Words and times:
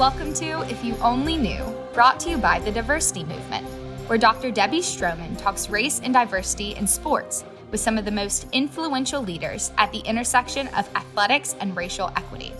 Welcome 0.00 0.32
to 0.36 0.62
If 0.70 0.82
You 0.82 0.96
Only 1.02 1.36
Knew, 1.36 1.62
brought 1.92 2.18
to 2.20 2.30
you 2.30 2.38
by 2.38 2.58
the 2.58 2.72
Diversity 2.72 3.22
Movement, 3.22 3.66
where 4.08 4.16
Dr. 4.16 4.50
Debbie 4.50 4.80
Stroman 4.80 5.36
talks 5.36 5.68
race 5.68 6.00
and 6.02 6.14
diversity 6.14 6.74
in 6.74 6.86
sports 6.86 7.44
with 7.70 7.80
some 7.80 7.98
of 7.98 8.06
the 8.06 8.10
most 8.10 8.46
influential 8.52 9.20
leaders 9.20 9.72
at 9.76 9.92
the 9.92 9.98
intersection 9.98 10.68
of 10.68 10.88
athletics 10.96 11.54
and 11.60 11.76
racial 11.76 12.10
equity. 12.16 12.54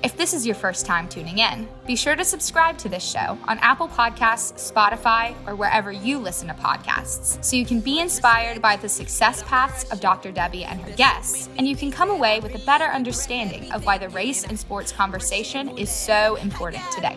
If 0.00 0.16
this 0.16 0.32
is 0.32 0.46
your 0.46 0.54
first 0.54 0.86
time 0.86 1.08
tuning 1.08 1.38
in, 1.38 1.68
be 1.84 1.96
sure 1.96 2.14
to 2.14 2.24
subscribe 2.24 2.78
to 2.78 2.88
this 2.88 3.02
show 3.02 3.36
on 3.48 3.58
Apple 3.58 3.88
Podcasts, 3.88 4.72
Spotify, 4.72 5.34
or 5.44 5.56
wherever 5.56 5.90
you 5.90 6.18
listen 6.18 6.46
to 6.46 6.54
podcasts 6.54 7.42
so 7.44 7.56
you 7.56 7.66
can 7.66 7.80
be 7.80 7.98
inspired 7.98 8.62
by 8.62 8.76
the 8.76 8.88
success 8.88 9.42
paths 9.42 9.90
of 9.90 10.00
Dr. 10.00 10.30
Debbie 10.30 10.64
and 10.64 10.80
her 10.82 10.92
guests, 10.92 11.48
and 11.58 11.66
you 11.66 11.74
can 11.74 11.90
come 11.90 12.10
away 12.10 12.38
with 12.38 12.54
a 12.54 12.64
better 12.64 12.84
understanding 12.84 13.72
of 13.72 13.86
why 13.86 13.98
the 13.98 14.08
race 14.10 14.44
and 14.44 14.56
sports 14.56 14.92
conversation 14.92 15.76
is 15.76 15.90
so 15.90 16.36
important 16.36 16.84
today. 16.92 17.16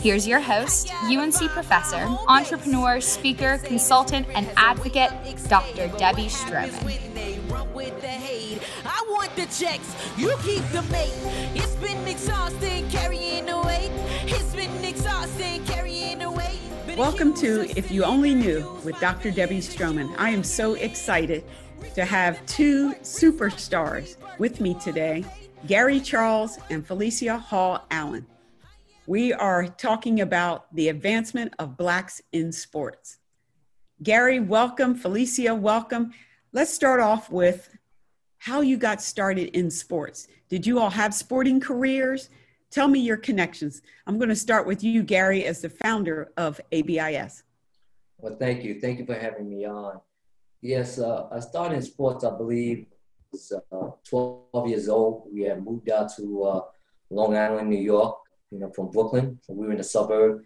Here's 0.00 0.28
your 0.28 0.40
host, 0.40 0.92
UNC 1.04 1.48
professor, 1.50 2.08
entrepreneur, 2.28 3.00
speaker, 3.00 3.58
consultant, 3.64 4.28
and 4.36 4.48
advocate, 4.56 5.10
Dr. 5.48 5.88
Debbie 5.98 6.26
Stroman 6.26 7.41
the 9.36 9.64
checks, 9.64 9.96
you 10.16 10.36
keep 10.42 10.62
the 10.72 10.82
mate. 10.92 11.10
It's 11.54 11.74
been 11.76 12.06
exhausting 12.06 12.88
carrying 12.90 13.46
the 13.46 13.60
weight. 13.60 13.90
It's 14.24 14.54
been 14.54 14.84
exhausting 14.84 15.64
carrying 15.64 16.18
the 16.18 16.30
weight. 16.30 16.60
Welcome 16.96 17.34
to 17.36 17.62
If 17.76 17.90
You 17.90 18.04
Only 18.04 18.34
Knew 18.34 18.78
with 18.84 19.00
Dr. 19.00 19.30
Debbie 19.30 19.60
Stroman. 19.60 20.14
I 20.18 20.30
am 20.30 20.44
so 20.44 20.74
excited 20.74 21.44
to 21.94 22.04
have 22.04 22.44
two 22.46 22.92
superstars 23.02 24.16
with 24.38 24.60
me 24.60 24.74
today 24.74 25.24
Gary 25.66 26.00
Charles 26.00 26.58
and 26.70 26.86
Felicia 26.86 27.38
Hall 27.38 27.86
Allen. 27.90 28.26
We 29.06 29.32
are 29.32 29.66
talking 29.66 30.20
about 30.20 30.72
the 30.74 30.88
advancement 30.90 31.54
of 31.58 31.76
Blacks 31.76 32.20
in 32.32 32.52
sports. 32.52 33.18
Gary, 34.02 34.40
welcome. 34.40 34.94
Felicia, 34.94 35.54
welcome. 35.54 36.12
Let's 36.54 36.70
start 36.70 37.00
off 37.00 37.30
with 37.30 37.74
how 38.36 38.60
you 38.60 38.76
got 38.76 39.00
started 39.00 39.56
in 39.56 39.70
sports. 39.70 40.28
Did 40.50 40.66
you 40.66 40.78
all 40.80 40.90
have 40.90 41.14
sporting 41.14 41.60
careers? 41.60 42.28
Tell 42.70 42.88
me 42.88 43.00
your 43.00 43.16
connections. 43.16 43.80
I'm 44.06 44.18
going 44.18 44.28
to 44.28 44.36
start 44.36 44.66
with 44.66 44.84
you, 44.84 45.02
Gary, 45.02 45.46
as 45.46 45.62
the 45.62 45.70
founder 45.70 46.30
of 46.36 46.60
ABIS. 46.70 47.44
Well, 48.18 48.36
thank 48.36 48.64
you. 48.64 48.78
Thank 48.80 48.98
you 48.98 49.06
for 49.06 49.14
having 49.14 49.48
me 49.48 49.64
on. 49.64 49.98
Yes, 50.60 50.98
uh, 50.98 51.26
I 51.32 51.40
started 51.40 51.76
in 51.76 51.82
sports, 51.82 52.22
I 52.22 52.36
believe, 52.36 52.84
was 53.30 53.50
uh, 53.72 53.90
12 54.10 54.68
years 54.68 54.90
old. 54.90 55.28
We 55.32 55.44
had 55.44 55.64
moved 55.64 55.88
out 55.88 56.14
to 56.16 56.42
uh, 56.42 56.60
Long 57.08 57.34
Island, 57.34 57.70
New 57.70 57.80
York, 57.80 58.18
you 58.50 58.58
know, 58.58 58.70
from 58.72 58.90
Brooklyn. 58.90 59.40
We 59.48 59.66
were 59.66 59.72
in 59.72 59.78
the 59.78 59.84
suburb. 59.84 60.42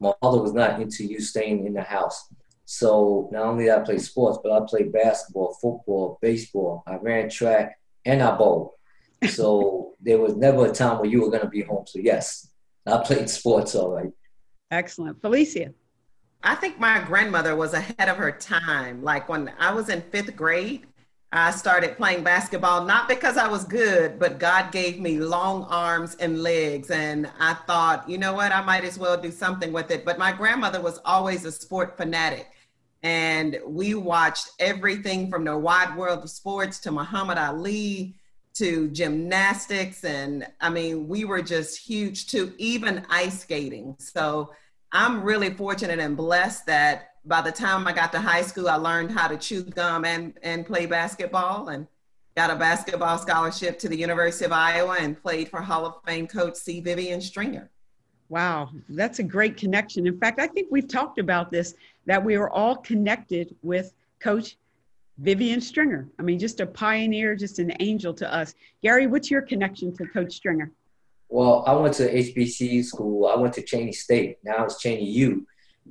My 0.00 0.14
father 0.22 0.40
was 0.40 0.54
not 0.54 0.80
into 0.80 1.04
you 1.04 1.20
staying 1.20 1.66
in 1.66 1.74
the 1.74 1.82
house. 1.82 2.32
So 2.64 3.28
not 3.32 3.44
only 3.44 3.64
did 3.64 3.74
I 3.74 3.80
play 3.80 3.98
sports, 3.98 4.38
but 4.42 4.52
I 4.52 4.64
played 4.66 4.92
basketball, 4.92 5.56
football, 5.60 6.18
baseball. 6.22 6.82
I 6.86 6.96
ran 6.96 7.28
track 7.28 7.78
and 8.04 8.22
I 8.22 8.36
bowled. 8.36 8.72
So 9.28 9.94
there 10.00 10.18
was 10.18 10.36
never 10.36 10.66
a 10.66 10.72
time 10.72 10.98
where 10.98 11.08
you 11.08 11.22
were 11.22 11.30
going 11.30 11.42
to 11.42 11.48
be 11.48 11.62
home. 11.62 11.84
So 11.86 11.98
yes, 11.98 12.50
I 12.86 12.98
played 12.98 13.28
sports 13.28 13.74
all 13.74 13.92
right. 13.92 14.12
Excellent. 14.70 15.20
Felicia. 15.20 15.74
I 16.44 16.54
think 16.56 16.80
my 16.80 16.98
grandmother 17.00 17.54
was 17.54 17.72
ahead 17.72 18.08
of 18.08 18.16
her 18.16 18.32
time. 18.32 19.02
Like 19.02 19.28
when 19.28 19.52
I 19.58 19.72
was 19.72 19.88
in 19.88 20.02
fifth 20.02 20.34
grade, 20.34 20.86
I 21.34 21.50
started 21.50 21.96
playing 21.96 22.24
basketball, 22.24 22.84
not 22.84 23.08
because 23.08 23.38
I 23.38 23.48
was 23.48 23.64
good, 23.64 24.18
but 24.18 24.38
God 24.38 24.70
gave 24.70 25.00
me 25.00 25.18
long 25.18 25.64
arms 25.64 26.14
and 26.16 26.42
legs. 26.42 26.90
And 26.90 27.30
I 27.40 27.54
thought, 27.54 28.06
you 28.08 28.18
know 28.18 28.34
what, 28.34 28.52
I 28.52 28.60
might 28.60 28.84
as 28.84 28.98
well 28.98 29.16
do 29.16 29.30
something 29.30 29.72
with 29.72 29.90
it. 29.90 30.04
But 30.04 30.18
my 30.18 30.32
grandmother 30.32 30.82
was 30.82 31.00
always 31.06 31.46
a 31.46 31.52
sport 31.52 31.96
fanatic 31.96 32.48
and 33.02 33.58
we 33.66 33.94
watched 33.94 34.50
everything 34.58 35.30
from 35.30 35.44
the 35.44 35.56
wide 35.56 35.96
world 35.96 36.22
of 36.22 36.30
sports 36.30 36.78
to 36.80 36.92
Muhammad 36.92 37.38
Ali 37.38 38.14
to 38.54 38.88
gymnastics. 38.90 40.04
And 40.04 40.46
I 40.60 40.68
mean, 40.68 41.08
we 41.08 41.24
were 41.24 41.42
just 41.42 41.78
huge 41.78 42.28
to 42.28 42.52
even 42.58 43.04
ice 43.08 43.40
skating. 43.40 43.96
So 43.98 44.52
I'm 44.92 45.22
really 45.22 45.54
fortunate 45.54 45.98
and 45.98 46.16
blessed 46.16 46.66
that 46.66 47.11
by 47.24 47.40
the 47.40 47.52
time 47.52 47.86
I 47.86 47.92
got 47.92 48.12
to 48.12 48.20
high 48.20 48.42
school, 48.42 48.68
I 48.68 48.76
learned 48.76 49.10
how 49.10 49.28
to 49.28 49.36
chew 49.36 49.62
gum 49.62 50.04
and, 50.04 50.34
and 50.42 50.66
play 50.66 50.86
basketball 50.86 51.68
and 51.68 51.86
got 52.36 52.50
a 52.50 52.56
basketball 52.56 53.18
scholarship 53.18 53.78
to 53.80 53.88
the 53.88 53.96
University 53.96 54.44
of 54.44 54.52
Iowa 54.52 54.96
and 54.98 55.20
played 55.20 55.48
for 55.48 55.60
Hall 55.60 55.86
of 55.86 55.94
Fame 56.06 56.26
coach 56.26 56.56
C. 56.56 56.80
Vivian 56.80 57.20
Stringer. 57.20 57.70
Wow, 58.28 58.70
that's 58.88 59.18
a 59.18 59.22
great 59.22 59.56
connection. 59.56 60.06
In 60.06 60.18
fact, 60.18 60.40
I 60.40 60.46
think 60.46 60.68
we've 60.70 60.88
talked 60.88 61.18
about 61.18 61.50
this 61.50 61.74
that 62.06 62.24
we 62.24 62.34
are 62.36 62.48
all 62.50 62.76
connected 62.76 63.54
with 63.62 63.92
Coach 64.20 64.56
Vivian 65.18 65.60
Stringer. 65.60 66.08
I 66.18 66.22
mean, 66.22 66.38
just 66.38 66.60
a 66.60 66.66
pioneer, 66.66 67.36
just 67.36 67.58
an 67.58 67.72
angel 67.80 68.14
to 68.14 68.34
us. 68.34 68.54
Gary, 68.82 69.06
what's 69.06 69.30
your 69.30 69.42
connection 69.42 69.94
to 69.96 70.06
Coach 70.06 70.32
Stringer? 70.32 70.72
Well, 71.28 71.62
I 71.66 71.74
went 71.74 71.94
to 71.94 72.12
HBCU 72.12 72.84
school. 72.84 73.26
I 73.26 73.36
went 73.36 73.54
to 73.54 73.62
Cheyney 73.62 73.94
State. 73.94 74.38
Now 74.42 74.64
it's 74.64 74.82
Cheyney 74.82 75.12
U. 75.12 75.46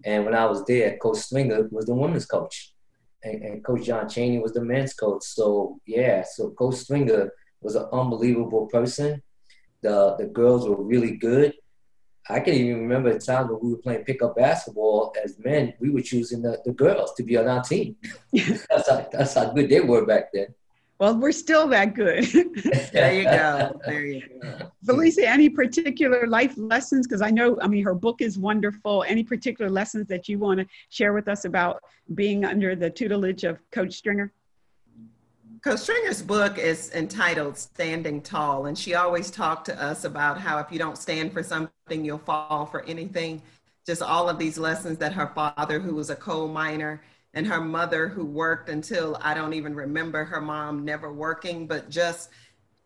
And 0.06 0.26
when 0.26 0.36
I 0.36 0.46
was 0.46 0.64
there, 0.66 0.98
Coach 0.98 1.18
Stringer 1.18 1.68
was 1.72 1.86
the 1.86 1.96
women's 1.96 2.26
coach. 2.26 2.74
And, 3.24 3.44
and 3.44 3.64
Coach 3.64 3.86
John 3.86 4.10
Chaney 4.10 4.40
was 4.40 4.54
the 4.54 4.64
men's 4.64 4.94
coach. 4.94 5.24
So, 5.24 5.80
yeah, 5.86 6.24
so 6.24 6.52
Coach 6.52 6.76
Stringer 6.76 7.32
was 7.62 7.76
an 7.76 7.88
unbelievable 7.92 8.68
person. 8.68 9.22
The, 9.82 10.16
the 10.18 10.26
girls 10.26 10.68
were 10.68 10.82
really 10.82 11.18
good. 11.18 11.54
I 12.30 12.40
can 12.40 12.54
even 12.54 12.82
remember 12.82 13.14
the 13.14 13.20
time 13.20 13.48
when 13.48 13.60
we 13.62 13.72
were 13.72 13.82
playing 13.82 14.06
pickup 14.06 14.36
basketball 14.36 15.14
as 15.24 15.38
men, 15.40 15.74
we 15.80 15.90
were 15.90 16.02
choosing 16.02 16.42
the, 16.42 16.60
the 16.66 16.72
girls 16.72 17.14
to 17.16 17.24
be 17.24 17.36
on 17.38 17.48
our 17.48 17.64
team. 17.64 17.96
that's, 18.34 18.90
how, 18.90 19.08
that's 19.12 19.34
how 19.34 19.52
good 19.52 19.70
they 19.70 19.82
were 19.82 20.06
back 20.06 20.32
then. 20.34 20.48
Well, 21.02 21.16
we're 21.18 21.32
still 21.32 21.68
that 21.70 21.96
good. 21.96 22.26
there 22.94 23.16
you 23.16 23.24
go. 23.24 23.82
There 23.88 24.06
you 24.06 24.22
go. 24.40 24.72
Felicia, 24.86 25.28
any 25.28 25.50
particular 25.50 26.28
life 26.28 26.54
lessons? 26.58 27.08
Because 27.08 27.24
I 27.24 27.32
know, 27.32 27.58
I 27.60 27.68
mean, 27.68 27.84
her 27.84 27.96
book 27.96 28.22
is 28.22 28.38
wonderful. 28.38 29.04
Any 29.08 29.24
particular 29.24 29.72
lessons 29.72 30.08
that 30.10 30.30
you 30.30 30.38
want 30.38 30.60
to 30.60 30.68
share 30.90 31.14
with 31.14 31.28
us 31.28 31.46
about 31.46 31.82
being 32.14 32.46
under 32.46 32.76
the 32.76 32.88
tutelage 32.88 33.46
of 33.46 33.58
Coach 33.72 33.94
Stringer? 33.94 34.32
Coach 35.64 35.80
Stringer's 35.80 36.22
book 36.22 36.60
is 36.60 36.92
entitled 36.94 37.58
Standing 37.58 38.22
Tall, 38.22 38.68
and 38.68 38.78
she 38.78 38.94
always 38.94 39.32
talked 39.32 39.66
to 39.66 39.84
us 39.84 40.04
about 40.04 40.40
how 40.40 40.60
if 40.60 40.72
you 40.72 40.78
don't 40.78 41.00
stand 41.00 41.34
for 41.34 41.42
something, 41.42 42.06
you'll 42.06 42.20
fall 42.20 42.68
for 42.68 42.86
anything. 42.86 43.42
Just 43.88 44.04
all 44.04 44.30
of 44.30 44.38
these 44.38 44.60
lessons 44.60 45.00
that 45.00 45.14
her 45.14 45.32
father, 45.34 45.80
who 45.80 45.96
was 45.96 46.12
a 46.12 46.16
coal 46.16 46.48
miner, 46.48 47.02
and 47.34 47.48
her 47.48 47.62
mother, 47.62 48.08
who 48.08 48.26
worked 48.26 48.70
until 48.70 49.18
I 49.22 49.34
don't 49.34 49.54
even 49.54 49.74
remember 49.74 50.26
her 50.26 50.42
mom 50.42 50.84
never 50.84 51.14
working, 51.14 51.68
but 51.68 51.90
just 51.90 52.30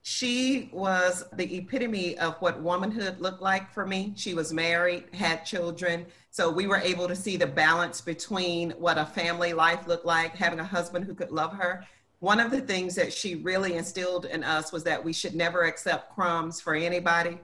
she 0.03 0.69
was 0.71 1.23
the 1.33 1.57
epitome 1.57 2.17
of 2.19 2.35
what 2.35 2.61
womanhood 2.61 3.19
looked 3.19 3.41
like 3.41 3.73
for 3.73 3.87
me. 3.87 4.13
She 4.15 4.35
was 4.35 4.53
married, 4.53 5.05
had 5.13 5.45
children. 5.45 6.05
So 6.29 6.51
we 6.51 6.67
were 6.67 6.77
able 6.77 7.07
to 7.07 7.15
see 7.15 7.37
the 7.37 7.47
balance 7.47 8.01
between 8.01 8.71
what 8.71 8.99
a 8.99 9.05
family 9.05 9.53
life 9.53 9.87
looked 9.87 10.05
like, 10.05 10.35
having 10.35 10.59
a 10.59 10.63
husband 10.63 11.05
who 11.05 11.15
could 11.15 11.31
love 11.31 11.53
her, 11.53 11.85
one 12.19 12.39
of 12.39 12.49
the 12.49 12.61
things 12.61 12.95
that 12.95 13.13
she 13.13 13.35
really 13.35 13.75
instilled 13.75 14.25
in 14.25 14.43
us 14.43 14.71
was 14.71 14.83
that 14.85 15.03
we 15.03 15.13
should 15.13 15.35
never 15.35 15.63
accept 15.63 16.13
crumbs 16.15 16.61
for 16.61 16.73
anybody, 16.73 17.37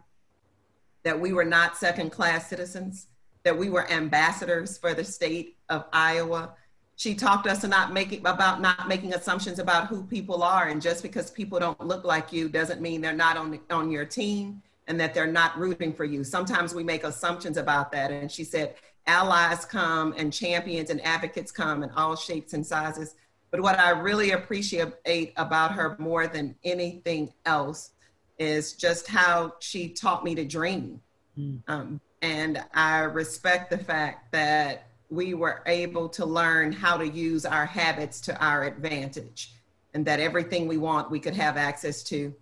that 1.03 1.19
we 1.19 1.33
were 1.33 1.45
not 1.45 1.77
second 1.77 2.11
class 2.11 2.49
citizens, 2.49 3.07
that 3.43 3.57
we 3.57 3.69
were 3.69 3.89
ambassadors 3.91 4.77
for 4.77 4.93
the 4.93 5.03
state 5.03 5.57
of 5.69 5.85
Iowa. 5.93 6.55
She 7.01 7.15
talked 7.15 7.47
us 7.47 7.63
not 7.63 7.93
making, 7.93 8.19
about 8.27 8.61
not 8.61 8.87
making 8.87 9.15
assumptions 9.15 9.57
about 9.57 9.87
who 9.87 10.03
people 10.03 10.43
are. 10.43 10.67
And 10.67 10.79
just 10.79 11.01
because 11.01 11.31
people 11.31 11.57
don't 11.57 11.81
look 11.83 12.03
like 12.03 12.31
you 12.31 12.47
doesn't 12.47 12.79
mean 12.79 13.01
they're 13.01 13.11
not 13.11 13.37
on, 13.37 13.59
on 13.71 13.89
your 13.89 14.05
team 14.05 14.61
and 14.85 14.99
that 14.99 15.15
they're 15.15 15.25
not 15.25 15.57
rooting 15.57 15.93
for 15.93 16.05
you. 16.05 16.23
Sometimes 16.23 16.75
we 16.75 16.83
make 16.83 17.03
assumptions 17.03 17.57
about 17.57 17.91
that. 17.93 18.11
And 18.11 18.31
she 18.31 18.43
said, 18.43 18.75
allies 19.07 19.65
come 19.65 20.13
and 20.15 20.31
champions 20.31 20.91
and 20.91 21.03
advocates 21.03 21.51
come 21.51 21.81
in 21.81 21.89
all 21.89 22.15
shapes 22.15 22.53
and 22.53 22.63
sizes. 22.63 23.15
But 23.49 23.61
what 23.61 23.79
I 23.79 23.89
really 23.89 24.33
appreciate 24.33 24.93
about 25.37 25.71
her 25.71 25.95
more 25.97 26.27
than 26.27 26.53
anything 26.63 27.33
else 27.47 27.93
is 28.37 28.73
just 28.73 29.07
how 29.07 29.55
she 29.57 29.89
taught 29.89 30.23
me 30.23 30.35
to 30.35 30.45
dream. 30.45 31.01
Mm. 31.35 31.63
Um, 31.67 32.01
and 32.21 32.63
I 32.75 32.99
respect 32.99 33.71
the 33.71 33.79
fact 33.79 34.31
that 34.33 34.90
we 35.11 35.33
were 35.33 35.61
able 35.67 36.09
to 36.09 36.25
learn 36.25 36.71
how 36.71 36.97
to 36.97 37.07
use 37.07 37.45
our 37.45 37.65
habits 37.65 38.19
to 38.21 38.43
our 38.43 38.63
advantage 38.63 39.53
and 39.93 40.05
that 40.05 40.19
everything 40.19 40.67
we 40.67 40.77
want 40.77 41.11
we 41.11 41.19
could 41.19 41.35
have 41.35 41.57
access 41.57 42.01
to 42.01 42.33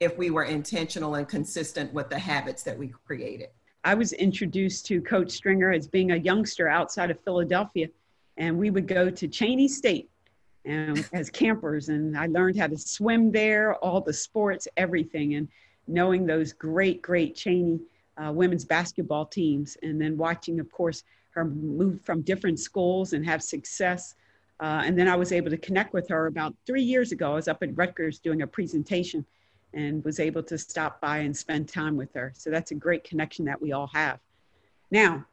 if 0.00 0.18
we 0.18 0.30
were 0.30 0.44
intentional 0.44 1.14
and 1.14 1.28
consistent 1.28 1.92
with 1.94 2.10
the 2.10 2.18
habits 2.18 2.62
that 2.64 2.76
we 2.76 2.92
created. 3.06 3.48
I 3.84 3.94
was 3.94 4.12
introduced 4.12 4.84
to 4.86 5.00
Coach 5.00 5.30
Stringer 5.30 5.72
as 5.72 5.86
being 5.86 6.10
a 6.10 6.16
youngster 6.16 6.68
outside 6.68 7.10
of 7.10 7.18
Philadelphia, 7.20 7.88
and 8.36 8.58
we 8.58 8.70
would 8.70 8.86
go 8.86 9.08
to 9.08 9.28
Cheyney 9.28 9.68
State 9.68 10.10
and 10.64 11.08
as 11.12 11.30
campers 11.30 11.88
and 11.88 12.18
i 12.18 12.26
learned 12.26 12.58
how 12.58 12.66
to 12.66 12.76
swim 12.76 13.30
there 13.30 13.76
all 13.76 14.00
the 14.00 14.12
sports 14.12 14.66
everything 14.76 15.36
and 15.36 15.48
knowing 15.88 16.26
those 16.26 16.52
great, 16.52 17.02
great 17.02 17.34
Cheyney 17.34 17.80
uh, 18.16 18.32
women's 18.32 18.64
basketball 18.64 19.26
teams, 19.26 19.76
and 19.82 20.00
then 20.00 20.16
watching, 20.16 20.60
of 20.60 20.70
course, 20.70 21.02
her 21.30 21.44
move 21.44 22.00
from 22.02 22.22
different 22.22 22.58
schools 22.58 23.12
and 23.12 23.24
have 23.24 23.42
success. 23.42 24.14
Uh, 24.60 24.82
and 24.84 24.98
then 24.98 25.08
I 25.08 25.16
was 25.16 25.32
able 25.32 25.50
to 25.50 25.56
connect 25.56 25.92
with 25.92 26.08
her 26.08 26.26
about 26.26 26.54
three 26.66 26.82
years 26.82 27.12
ago. 27.12 27.32
I 27.32 27.34
was 27.34 27.48
up 27.48 27.62
at 27.62 27.76
Rutgers 27.76 28.18
doing 28.18 28.42
a 28.42 28.46
presentation 28.46 29.24
and 29.74 30.04
was 30.04 30.18
able 30.18 30.42
to 30.42 30.58
stop 30.58 31.00
by 31.00 31.18
and 31.18 31.36
spend 31.36 31.68
time 31.68 31.96
with 31.96 32.12
her. 32.14 32.32
So 32.36 32.50
that's 32.50 32.70
a 32.70 32.74
great 32.74 33.04
connection 33.04 33.44
that 33.44 33.60
we 33.60 33.72
all 33.72 33.88
have. 33.88 34.18
Now, 34.90 35.26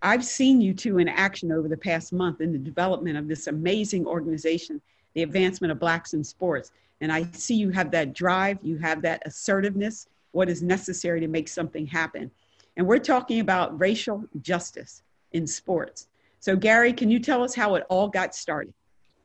I've 0.00 0.24
seen 0.24 0.60
you 0.60 0.74
two 0.74 0.98
in 0.98 1.08
action 1.08 1.52
over 1.52 1.68
the 1.68 1.76
past 1.76 2.12
month 2.12 2.40
in 2.40 2.52
the 2.52 2.58
development 2.58 3.16
of 3.18 3.28
this 3.28 3.46
amazing 3.46 4.06
organization, 4.06 4.80
the 5.14 5.22
advancement 5.22 5.72
of 5.72 5.78
Blacks 5.78 6.14
in 6.14 6.24
sports. 6.24 6.72
And 7.00 7.12
I 7.12 7.28
see 7.32 7.54
you 7.54 7.70
have 7.70 7.90
that 7.92 8.14
drive, 8.14 8.58
you 8.62 8.78
have 8.78 9.02
that 9.02 9.22
assertiveness, 9.26 10.08
what 10.32 10.48
is 10.48 10.62
necessary 10.62 11.20
to 11.20 11.28
make 11.28 11.48
something 11.48 11.86
happen. 11.86 12.30
And 12.76 12.86
we're 12.86 12.98
talking 12.98 13.40
about 13.40 13.78
racial 13.78 14.24
justice 14.40 15.02
in 15.32 15.46
sports. 15.46 16.08
So, 16.40 16.56
Gary, 16.56 16.92
can 16.92 17.10
you 17.10 17.18
tell 17.18 17.42
us 17.42 17.54
how 17.54 17.74
it 17.74 17.84
all 17.88 18.08
got 18.08 18.34
started? 18.34 18.72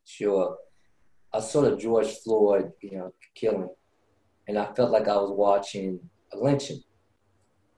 Sure. 0.06 0.58
I 1.34 1.40
saw 1.40 1.62
the 1.62 1.76
George 1.76 2.12
Floyd, 2.24 2.72
you 2.82 2.98
know, 2.98 3.14
killing, 3.36 3.70
and 4.48 4.58
I 4.58 4.66
felt 4.74 4.92
like 4.92 5.08
I 5.08 5.16
was 5.16 5.32
watching 5.32 6.00
a 6.34 6.38
lynching. 6.38 6.82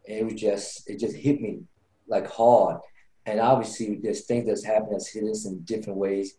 And 0.08 0.18
it 0.20 0.24
was 0.26 0.34
just, 0.34 0.90
it 0.90 1.00
just 1.00 1.16
hit 1.16 1.42
me 1.42 1.62
like 2.08 2.30
hard. 2.30 2.80
And 3.26 3.40
obviously, 3.40 4.00
there's 4.02 4.26
things 4.26 4.48
that's 4.48 4.64
happened 4.64 4.94
that's 4.94 5.12
hit 5.12 5.24
us 5.24 5.46
in 5.46 5.62
different 5.62 5.98
ways. 5.98 6.36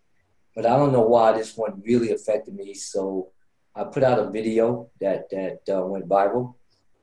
But 0.54 0.66
I 0.66 0.76
don't 0.76 0.92
know 0.92 1.02
why 1.02 1.32
this 1.32 1.56
one 1.56 1.82
really 1.84 2.12
affected 2.12 2.54
me. 2.54 2.74
So 2.74 3.30
I 3.74 3.84
put 3.84 4.02
out 4.02 4.18
a 4.18 4.30
video 4.30 4.88
that 5.00 5.28
that 5.30 5.60
uh, 5.68 5.84
went 5.84 6.08
viral 6.08 6.54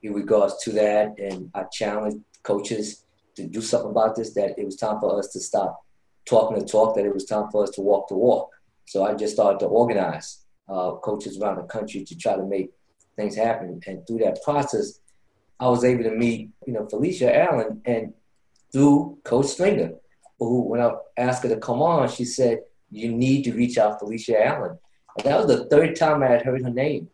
in 0.01 0.13
regards 0.13 0.57
to 0.63 0.71
that, 0.71 1.13
and 1.19 1.51
I 1.53 1.63
challenged 1.71 2.17
coaches 2.41 3.02
to 3.35 3.47
do 3.47 3.61
something 3.61 3.91
about 3.91 4.15
this. 4.15 4.33
That 4.33 4.57
it 4.57 4.65
was 4.65 4.75
time 4.75 4.99
for 4.99 5.17
us 5.17 5.29
to 5.29 5.39
stop 5.39 5.83
talking 6.25 6.59
the 6.59 6.65
talk. 6.65 6.95
That 6.95 7.05
it 7.05 7.13
was 7.13 7.25
time 7.25 7.49
for 7.51 7.63
us 7.63 7.71
to 7.71 7.81
walk 7.81 8.07
the 8.07 8.15
walk. 8.15 8.49
So 8.85 9.05
I 9.05 9.13
just 9.13 9.33
started 9.33 9.59
to 9.59 9.65
organize 9.65 10.43
uh, 10.69 10.93
coaches 10.95 11.39
around 11.39 11.57
the 11.57 11.63
country 11.63 12.03
to 12.03 12.17
try 12.17 12.35
to 12.35 12.43
make 12.43 12.71
things 13.15 13.35
happen. 13.35 13.79
And 13.87 14.05
through 14.05 14.19
that 14.19 14.43
process, 14.43 14.99
I 15.59 15.67
was 15.67 15.83
able 15.83 16.03
to 16.03 16.11
meet, 16.11 16.49
you 16.65 16.73
know, 16.73 16.87
Felicia 16.87 17.35
Allen, 17.35 17.81
and 17.85 18.13
through 18.71 19.19
Coach 19.23 19.47
Stringer, 19.47 19.93
who, 20.39 20.63
when 20.63 20.81
I 20.81 20.91
asked 21.17 21.43
her 21.43 21.49
to 21.49 21.57
come 21.57 21.81
on, 21.81 22.09
she 22.09 22.25
said, 22.25 22.59
You 22.89 23.11
need 23.11 23.43
to 23.43 23.53
reach 23.53 23.77
out 23.77 23.99
to 23.99 24.05
Felicia 24.05 24.45
Allen. 24.45 24.77
And 25.17 25.25
that 25.25 25.37
was 25.37 25.47
the 25.47 25.65
third 25.65 25.95
time 25.95 26.23
I 26.23 26.27
had 26.27 26.41
heard 26.41 26.63
her 26.63 26.69
name. 26.69 27.09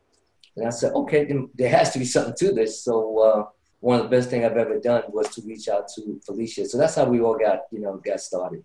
And 0.55 0.65
I 0.65 0.69
said, 0.69 0.93
Okay, 0.93 1.31
there 1.55 1.69
has 1.69 1.91
to 1.91 1.99
be 1.99 2.05
something 2.05 2.35
to 2.39 2.53
this. 2.53 2.83
So, 2.83 3.19
uh, 3.19 3.43
one 3.81 3.99
of 3.99 4.09
the 4.09 4.15
best 4.15 4.29
things 4.29 4.45
I've 4.45 4.57
ever 4.57 4.79
done 4.79 5.03
was 5.09 5.29
to 5.35 5.41
reach 5.41 5.69
out 5.69 5.87
to 5.95 6.19
Felicia. 6.25 6.65
So 6.65 6.77
that's 6.77 6.95
how 6.95 7.05
we 7.05 7.21
all 7.21 7.37
got, 7.37 7.61
you 7.71 7.79
know, 7.79 7.97
got 7.97 8.19
started. 8.19 8.63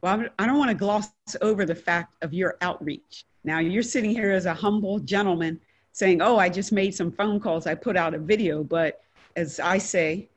Well, 0.00 0.26
I 0.38 0.46
don't 0.46 0.58
want 0.58 0.70
to 0.70 0.76
gloss 0.76 1.10
over 1.40 1.64
the 1.64 1.74
fact 1.74 2.14
of 2.22 2.32
your 2.32 2.56
outreach. 2.60 3.24
Now, 3.44 3.58
you're 3.58 3.82
sitting 3.82 4.10
here 4.10 4.32
as 4.32 4.46
a 4.46 4.54
humble 4.54 4.98
gentleman 5.00 5.60
saying, 5.92 6.20
Oh, 6.22 6.38
I 6.38 6.48
just 6.48 6.72
made 6.72 6.94
some 6.94 7.10
phone 7.10 7.40
calls, 7.40 7.66
I 7.66 7.74
put 7.74 7.96
out 7.96 8.14
a 8.14 8.18
video. 8.18 8.62
But 8.62 9.00
as 9.36 9.60
I 9.60 9.78
say, 9.78 10.28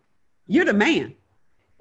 you're 0.48 0.66
the 0.66 0.74
man. 0.74 1.16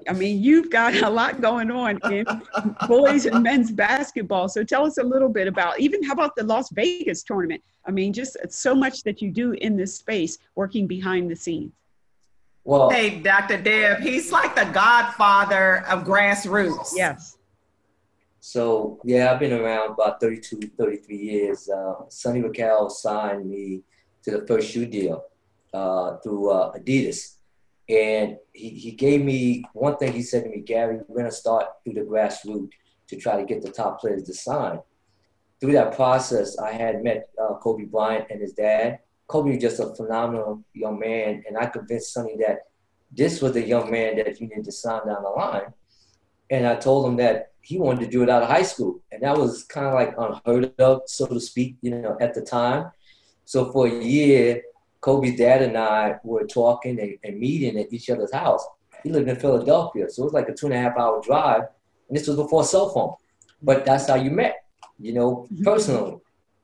I 0.09 0.13
mean, 0.13 0.43
you've 0.43 0.71
got 0.71 0.95
a 0.95 1.11
lot 1.11 1.41
going 1.41 1.73
on 1.73 1.99
in 2.13 2.25
boys 2.89 3.27
and 3.27 3.43
men's 3.43 3.73
basketball. 3.73 4.49
So 4.49 4.63
tell 4.63 4.87
us 4.87 4.99
a 4.99 5.03
little 5.03 5.29
bit 5.29 5.49
about 5.49 5.81
even 5.81 6.03
how 6.05 6.13
about 6.13 6.37
the 6.37 6.45
Las 6.45 6.71
Vegas 6.71 7.25
tournament? 7.25 7.63
I 7.85 7.91
mean, 7.91 8.13
just 8.13 8.37
so 8.51 8.75
much 8.75 9.03
that 9.03 9.21
you 9.21 9.31
do 9.31 9.53
in 9.53 9.77
this 9.77 9.97
space 9.97 10.39
working 10.55 10.87
behind 10.87 11.31
the 11.31 11.37
scenes. 11.37 11.73
Well, 12.69 12.91
hey, 12.91 13.21
Dr. 13.21 13.57
Deb, 13.57 14.01
he's 14.01 14.31
like 14.31 14.55
the 14.55 14.67
godfather 14.67 15.87
of 15.89 16.05
grassroots. 16.05 16.93
Yes. 16.95 17.39
So, 18.41 19.01
yeah, 19.05 19.33
I've 19.33 19.41
been 19.41 19.55
around 19.55 19.93
about 19.93 20.21
32, 20.21 20.61
33 20.77 21.17
years. 21.17 21.69
Uh, 21.69 21.95
Sonny 22.09 22.43
Vaccaro 22.43 22.91
signed 22.91 23.49
me 23.49 23.83
to 24.23 24.33
the 24.33 24.47
first 24.47 24.71
shoe 24.71 24.85
deal 24.85 25.25
uh, 25.73 26.19
through 26.19 26.51
uh, 26.51 26.77
Adidas 26.77 27.39
and 27.89 28.37
he, 28.53 28.71
he 28.71 28.91
gave 28.93 29.25
me 29.25 29.65
one 29.73 29.97
thing 29.97 30.13
he 30.13 30.23
said 30.23 30.45
to 30.45 30.51
me, 30.51 30.61
Gary, 30.61 30.99
we're 31.09 31.21
going 31.21 31.31
to 31.31 31.35
start 31.35 31.67
through 31.83 31.95
the 31.95 32.03
grassroots 32.03 32.73
to 33.09 33.17
try 33.17 33.37
to 33.37 33.47
get 33.47 33.63
the 33.63 33.71
top 33.71 34.01
players 34.01 34.25
to 34.25 34.35
sign. 34.35 34.81
Through 35.61 35.73
that 35.73 35.97
process, 35.97 36.59
I 36.59 36.73
had 36.73 37.03
met 37.03 37.31
uh, 37.43 37.55
Kobe 37.55 37.85
Bryant 37.85 38.27
and 38.31 38.41
his 38.41 38.53
dad. 38.53 38.99
Kobe 39.29 39.51
was 39.53 39.61
just 39.61 39.79
a 39.79 39.95
phenomenal 39.95 40.65
young 40.73 40.99
man, 40.99 41.45
and 41.47 41.57
I 41.57 41.67
convinced 41.67 42.13
Sonny 42.13 42.37
that 42.39 42.61
this 43.13 43.41
was 43.41 43.53
the 43.53 43.63
young 43.63 43.91
man 43.91 44.17
that 44.17 44.41
you 44.41 44.49
need 44.49 44.65
to 44.65 44.73
sign 44.73 45.07
down 45.07 45.23
the 45.23 45.31
line. 45.31 45.73
And 46.51 46.67
I 46.67 46.77
told 46.77 47.07
him 47.07 47.17
that 47.17 47.53
he 47.61 47.79
wanted 47.79 48.01
to 48.07 48.11
do 48.11 48.23
it 48.23 48.31
out 48.31 48.43
of 48.43 48.49
high 48.49 48.63
school, 48.63 49.01
and 49.13 49.23
that 49.23 49.37
was 49.37 49.65
kind 49.65 49.87
of 49.87 49.95
like 49.95 50.15
unheard 50.19 50.73
of, 50.81 51.03
so 51.07 51.27
to 51.27 51.41
speak, 51.41 51.77
you 51.83 51.91
know, 51.91 52.17
at 52.21 52.35
the 52.35 52.41
time. 52.41 52.91
So 53.45 53.71
for 53.71 53.87
a 53.87 54.03
year, 54.03 54.63
Kobe's 55.01 55.37
dad 55.37 55.63
and 55.63 55.77
I 55.77 56.17
were 56.25 56.47
talking 56.47 56.99
and, 56.99 57.19
and, 57.23 57.39
meeting 57.39 57.79
at 57.79 57.93
each 57.93 58.11
other's 58.11 58.33
house. 58.33 58.67
He 59.03 59.11
lived 59.11 59.29
in 59.29 59.37
Philadelphia, 59.37 60.09
so 60.09 60.23
it 60.23 60.25
was 60.25 60.35
like 60.35 60.49
a 60.49 60.55
two 60.55 60.67
and 60.67 60.75
a 60.75 60.79
half 60.79 60.97
hour 60.99 61.21
drive. 61.23 61.63
And 62.09 62.17
this 62.17 62.27
was 62.27 62.37
before 62.37 62.65
cell 62.65 62.89
phone. 62.89 63.15
But 63.63 63.85
that's 63.85 64.09
how 64.09 64.17
you 64.17 64.31
met, 64.31 64.65
you 64.99 65.13
know, 65.13 65.47
mm-hmm. 65.53 65.65
personally. 65.65 66.19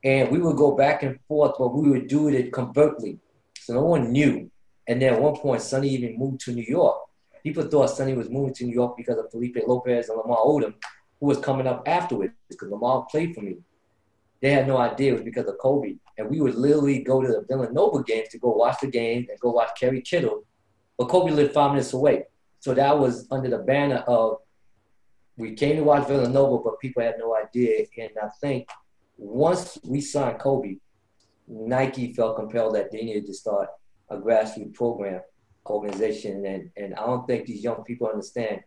And 0.05 0.29
we 0.29 0.37
would 0.37 0.55
go 0.55 0.75
back 0.75 1.01
and 1.01 1.19
forth, 1.27 1.55
but 1.57 1.73
we 1.73 1.89
would 1.89 2.07
do 2.07 2.29
it 2.29 2.53
covertly. 2.53 3.17
So 3.59 3.73
no 3.73 3.83
one 3.83 4.11
knew. 4.11 4.51
And 4.87 5.01
then 5.01 5.15
at 5.15 5.21
one 5.21 5.35
point, 5.35 5.63
Sonny 5.63 5.89
even 5.89 6.17
moved 6.17 6.41
to 6.41 6.51
New 6.51 6.63
York. 6.63 6.97
People 7.43 7.63
thought 7.63 7.89
Sonny 7.89 8.13
was 8.13 8.29
moving 8.29 8.53
to 8.53 8.65
New 8.65 8.73
York 8.73 8.95
because 8.97 9.17
of 9.17 9.31
Felipe 9.31 9.57
Lopez 9.67 10.09
and 10.09 10.17
Lamar 10.19 10.37
Odom, 10.37 10.75
who 11.19 11.25
was 11.25 11.39
coming 11.39 11.65
up 11.65 11.83
afterwards 11.87 12.33
because 12.47 12.69
Lamar 12.69 13.07
played 13.09 13.33
for 13.33 13.41
me. 13.41 13.57
They 14.41 14.51
had 14.51 14.67
no 14.67 14.77
idea 14.77 15.11
it 15.11 15.15
was 15.15 15.23
because 15.23 15.47
of 15.47 15.57
Kobe. 15.57 15.95
And 16.19 16.29
we 16.29 16.39
would 16.39 16.53
literally 16.53 16.99
go 16.99 17.21
to 17.21 17.27
the 17.27 17.45
Villanova 17.47 18.03
games 18.03 18.29
to 18.29 18.37
go 18.37 18.51
watch 18.51 18.79
the 18.81 18.87
game 18.87 19.25
and 19.29 19.39
go 19.39 19.51
watch 19.51 19.69
Kerry 19.79 20.01
Kittle. 20.01 20.43
But 20.99 21.09
Kobe 21.09 21.31
lived 21.31 21.53
five 21.53 21.71
minutes 21.71 21.93
away. 21.93 22.25
So 22.59 22.75
that 22.75 22.97
was 22.97 23.27
under 23.31 23.49
the 23.49 23.57
banner 23.57 24.03
of 24.07 24.37
we 25.35 25.53
came 25.55 25.77
to 25.77 25.83
watch 25.83 26.07
Villanova, 26.07 26.63
but 26.63 26.79
people 26.79 27.01
had 27.01 27.15
no 27.17 27.35
idea. 27.35 27.85
And 27.97 28.11
I 28.21 28.29
think 28.39 28.69
once 29.17 29.77
we 29.83 30.01
signed 30.01 30.39
Kobe, 30.39 30.77
Nike 31.47 32.13
felt 32.13 32.37
compelled 32.37 32.75
that 32.75 32.91
they 32.91 33.01
needed 33.03 33.25
to 33.27 33.33
start 33.33 33.69
a 34.09 34.17
grassroots 34.17 34.73
program 34.73 35.21
organization. 35.67 36.45
And, 36.45 36.69
and 36.77 36.93
I 36.95 37.05
don't 37.05 37.25
think 37.27 37.45
these 37.45 37.63
young 37.63 37.83
people 37.83 38.07
understand 38.07 38.61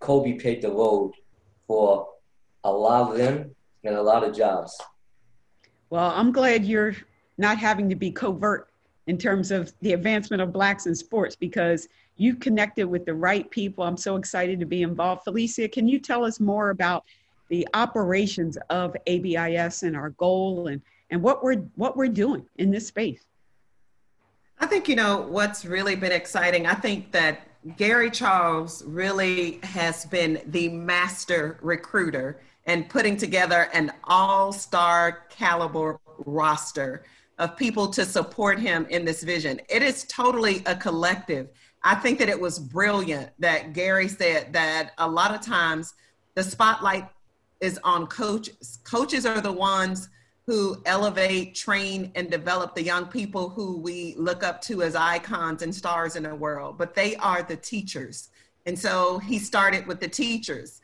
Kobe 0.00 0.34
paved 0.34 0.62
the 0.62 0.70
road 0.70 1.12
for 1.66 2.08
a 2.64 2.70
lot 2.70 3.10
of 3.10 3.18
them 3.18 3.54
and 3.84 3.94
a 3.94 4.02
lot 4.02 4.24
of 4.24 4.36
jobs. 4.36 4.78
Well, 5.90 6.10
I'm 6.14 6.32
glad 6.32 6.64
you're 6.64 6.96
not 7.38 7.58
having 7.58 7.88
to 7.88 7.94
be 7.94 8.10
covert 8.10 8.68
in 9.06 9.18
terms 9.18 9.50
of 9.50 9.72
the 9.82 9.92
advancement 9.92 10.42
of 10.42 10.52
blacks 10.52 10.86
in 10.86 10.94
sports 10.94 11.36
because 11.36 11.88
you 12.16 12.34
connected 12.34 12.86
with 12.86 13.04
the 13.04 13.14
right 13.14 13.48
people. 13.50 13.84
I'm 13.84 13.96
so 13.96 14.16
excited 14.16 14.58
to 14.60 14.66
be 14.66 14.82
involved. 14.82 15.22
Felicia, 15.22 15.68
can 15.68 15.86
you 15.86 16.00
tell 16.00 16.24
us 16.24 16.40
more 16.40 16.70
about 16.70 17.04
the 17.48 17.66
operations 17.74 18.58
of 18.70 18.96
ABIS 19.06 19.82
and 19.82 19.96
our 19.96 20.10
goal 20.10 20.68
and, 20.68 20.80
and 21.10 21.22
what 21.22 21.42
we're 21.44 21.56
what 21.76 21.96
we're 21.96 22.08
doing 22.08 22.46
in 22.56 22.70
this 22.70 22.88
space? 22.88 23.26
I 24.58 24.66
think 24.66 24.88
you 24.88 24.96
know 24.96 25.20
what's 25.20 25.64
really 25.64 25.96
been 25.96 26.12
exciting. 26.12 26.66
I 26.66 26.74
think 26.74 27.12
that 27.12 27.40
Gary 27.76 28.10
Charles 28.10 28.84
really 28.84 29.58
has 29.62 30.06
been 30.06 30.40
the 30.46 30.68
master 30.68 31.58
recruiter 31.60 32.40
and 32.66 32.88
putting 32.88 33.16
together 33.16 33.68
an 33.72 33.92
all-star 34.04 35.24
caliber 35.28 36.00
roster 36.24 37.04
of 37.38 37.56
people 37.56 37.88
to 37.88 38.04
support 38.04 38.58
him 38.58 38.86
in 38.88 39.04
this 39.04 39.22
vision. 39.22 39.60
It 39.68 39.82
is 39.82 40.04
totally 40.04 40.62
a 40.66 40.74
collective. 40.74 41.48
I 41.82 41.94
think 41.94 42.18
that 42.18 42.28
it 42.28 42.40
was 42.40 42.58
brilliant 42.58 43.30
that 43.38 43.72
Gary 43.72 44.08
said 44.08 44.52
that 44.52 44.92
a 44.98 45.08
lot 45.08 45.34
of 45.34 45.40
times 45.40 45.94
the 46.34 46.42
spotlight 46.42 47.08
is 47.60 47.78
on 47.84 48.06
coaches. 48.06 48.78
Coaches 48.84 49.26
are 49.26 49.40
the 49.40 49.52
ones 49.52 50.08
who 50.46 50.80
elevate, 50.86 51.54
train, 51.54 52.12
and 52.14 52.30
develop 52.30 52.74
the 52.74 52.82
young 52.82 53.06
people 53.06 53.48
who 53.48 53.78
we 53.78 54.14
look 54.16 54.44
up 54.44 54.62
to 54.62 54.82
as 54.82 54.94
icons 54.94 55.62
and 55.62 55.74
stars 55.74 56.14
in 56.14 56.22
the 56.22 56.34
world, 56.34 56.78
but 56.78 56.94
they 56.94 57.16
are 57.16 57.42
the 57.42 57.56
teachers. 57.56 58.28
And 58.64 58.78
so 58.78 59.18
he 59.18 59.38
started 59.38 59.86
with 59.86 60.00
the 60.00 60.08
teachers. 60.08 60.82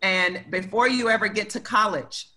And 0.00 0.44
before 0.50 0.88
you 0.88 1.10
ever 1.10 1.28
get 1.28 1.50
to 1.50 1.60
college 1.60 2.28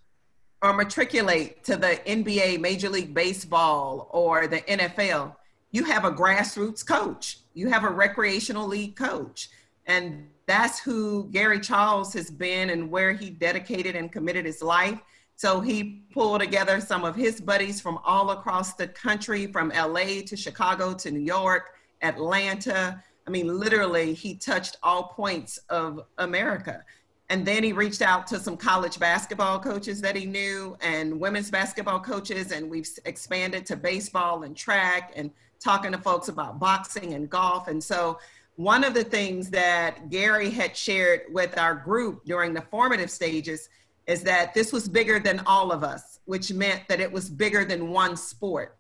or 0.62 0.74
matriculate 0.74 1.64
to 1.64 1.78
the 1.78 2.00
NBA, 2.06 2.60
Major 2.60 2.90
League 2.90 3.14
Baseball, 3.14 4.10
or 4.12 4.48
the 4.48 4.62
NFL, 4.62 5.36
you 5.72 5.84
have 5.86 6.06
a 6.06 6.12
grassroots 6.12 6.86
coach, 6.86 7.40
you 7.54 7.70
have 7.70 7.84
a 7.84 7.90
recreational 7.90 8.68
league 8.68 8.96
coach. 8.96 9.50
And 9.88 10.28
that's 10.48 10.80
who 10.80 11.30
Gary 11.32 11.60
Charles 11.60 12.14
has 12.14 12.30
been 12.30 12.70
and 12.70 12.90
where 12.90 13.14
he 13.14 13.30
dedicated 13.30 13.96
and 13.96 14.12
committed 14.12 14.46
his 14.46 14.62
life. 14.62 15.00
So 15.36 15.60
he 15.60 16.04
pulled 16.14 16.42
together 16.42 16.80
some 16.80 17.04
of 17.04 17.16
his 17.16 17.42
buddies 17.42 17.82
from 17.82 18.00
all 18.06 18.32
across 18.32 18.74
the 18.76 18.88
country, 18.88 19.48
from 19.48 19.70
LA 19.70 20.22
to 20.28 20.38
Chicago 20.38 20.94
to 20.94 21.12
New 21.12 21.20
York, 21.20 21.72
Atlanta. 22.02 23.04
I 23.28 23.30
mean, 23.30 23.48
literally, 23.48 24.14
he 24.14 24.36
touched 24.36 24.78
all 24.82 25.10
points 25.10 25.58
of 25.70 26.02
America. 26.20 26.86
And 27.30 27.46
then 27.46 27.64
he 27.64 27.74
reached 27.74 28.04
out 28.04 28.28
to 28.28 28.40
some 28.40 28.56
college 28.56 29.00
basketball 29.00 29.60
coaches 29.60 30.00
that 30.02 30.16
he 30.16 30.26
knew 30.26 30.78
and 30.82 31.20
women's 31.20 31.50
basketball 31.50 32.00
coaches. 32.00 32.52
And 32.52 32.70
we've 32.70 32.88
expanded 33.06 33.66
to 33.66 33.76
baseball 33.76 34.44
and 34.44 34.56
track 34.56 35.12
and 35.16 35.32
talking 35.60 35.92
to 35.92 35.98
folks 35.98 36.28
about 36.28 36.60
boxing 36.60 37.14
and 37.16 37.28
golf. 37.30 37.68
And 37.68 37.84
so, 37.84 38.20
one 38.56 38.84
of 38.84 38.94
the 38.94 39.04
things 39.04 39.50
that 39.50 40.10
Gary 40.10 40.50
had 40.50 40.76
shared 40.78 41.24
with 41.32 41.58
our 41.58 41.76
group 41.76 42.24
during 42.26 42.54
the 42.54 42.62
formative 42.62 43.12
stages 43.12 43.70
is 44.08 44.22
that 44.24 44.54
this 44.54 44.72
was 44.72 44.88
bigger 44.88 45.20
than 45.20 45.42
all 45.46 45.72
of 45.72 45.84
us, 45.84 46.20
which 46.26 46.54
meant 46.54 46.84
that 46.88 47.00
it 47.00 47.12
was 47.12 47.30
bigger 47.30 47.66
than 47.66 47.90
one 47.90 48.16
sport. 48.16 48.78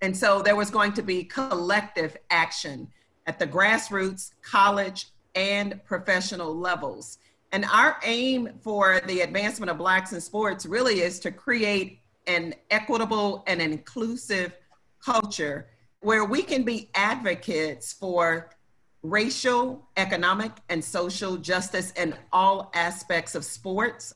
And 0.00 0.16
so 0.16 0.42
there 0.42 0.56
was 0.56 0.70
going 0.70 0.92
to 0.94 1.02
be 1.02 1.24
collective 1.24 2.16
action 2.30 2.88
at 3.26 3.38
the 3.38 3.46
grassroots, 3.46 4.32
college, 4.42 5.08
and 5.34 5.82
professional 5.84 6.54
levels. 6.54 7.18
And 7.52 7.64
our 7.66 7.98
aim 8.04 8.50
for 8.62 9.00
the 9.06 9.20
advancement 9.20 9.70
of 9.70 9.78
Blacks 9.78 10.12
in 10.12 10.20
sports 10.20 10.66
really 10.66 11.00
is 11.00 11.18
to 11.20 11.30
create 11.30 12.00
an 12.26 12.54
equitable 12.70 13.44
and 13.46 13.60
inclusive 13.60 14.56
culture 15.04 15.68
where 16.00 16.24
we 16.24 16.42
can 16.42 16.64
be 16.64 16.90
advocates 16.94 17.92
for 17.92 18.50
racial, 19.04 19.86
economic, 19.96 20.50
and 20.68 20.82
social 20.82 21.36
justice 21.36 21.92
in 21.92 22.16
all 22.32 22.72
aspects 22.74 23.36
of 23.36 23.44
sports 23.44 24.14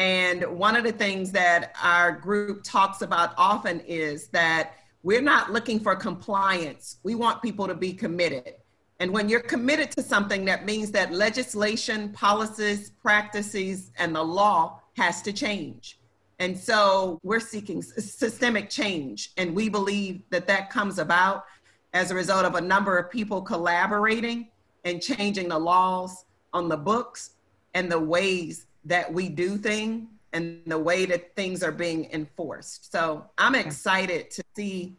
and 0.00 0.44
one 0.44 0.76
of 0.76 0.84
the 0.84 0.92
things 0.92 1.30
that 1.32 1.74
our 1.82 2.10
group 2.10 2.64
talks 2.64 3.02
about 3.02 3.34
often 3.36 3.80
is 3.80 4.28
that 4.28 4.76
we're 5.02 5.20
not 5.20 5.52
looking 5.52 5.78
for 5.78 5.94
compliance. 5.94 6.96
We 7.02 7.14
want 7.14 7.42
people 7.42 7.66
to 7.66 7.74
be 7.74 7.92
committed. 7.92 8.54
And 8.98 9.12
when 9.12 9.28
you're 9.28 9.40
committed 9.40 9.90
to 9.92 10.02
something, 10.02 10.46
that 10.46 10.64
means 10.64 10.90
that 10.92 11.12
legislation, 11.12 12.08
policies, 12.12 12.92
practices, 13.02 13.90
and 13.98 14.16
the 14.16 14.22
law 14.22 14.80
has 14.96 15.20
to 15.20 15.34
change. 15.34 15.98
And 16.38 16.56
so 16.56 17.18
we're 17.22 17.38
seeking 17.38 17.82
systemic 17.82 18.70
change. 18.70 19.32
And 19.36 19.54
we 19.54 19.68
believe 19.68 20.22
that 20.30 20.46
that 20.46 20.70
comes 20.70 20.98
about 20.98 21.44
as 21.92 22.10
a 22.10 22.14
result 22.14 22.44
of 22.44 22.54
a 22.54 22.60
number 22.60 22.96
of 22.98 23.10
people 23.10 23.42
collaborating 23.42 24.48
and 24.84 25.02
changing 25.02 25.48
the 25.48 25.58
laws 25.58 26.24
on 26.52 26.68
the 26.68 26.76
books 26.76 27.32
and 27.74 27.90
the 27.90 27.98
ways 27.98 28.66
that 28.84 29.12
we 29.12 29.28
do 29.28 29.56
things 29.56 30.06
and 30.32 30.62
the 30.66 30.78
way 30.78 31.06
that 31.06 31.34
things 31.34 31.62
are 31.62 31.72
being 31.72 32.08
enforced. 32.12 32.90
So 32.92 33.24
I'm 33.36 33.54
excited 33.54 34.30
to 34.30 34.42
see 34.56 34.94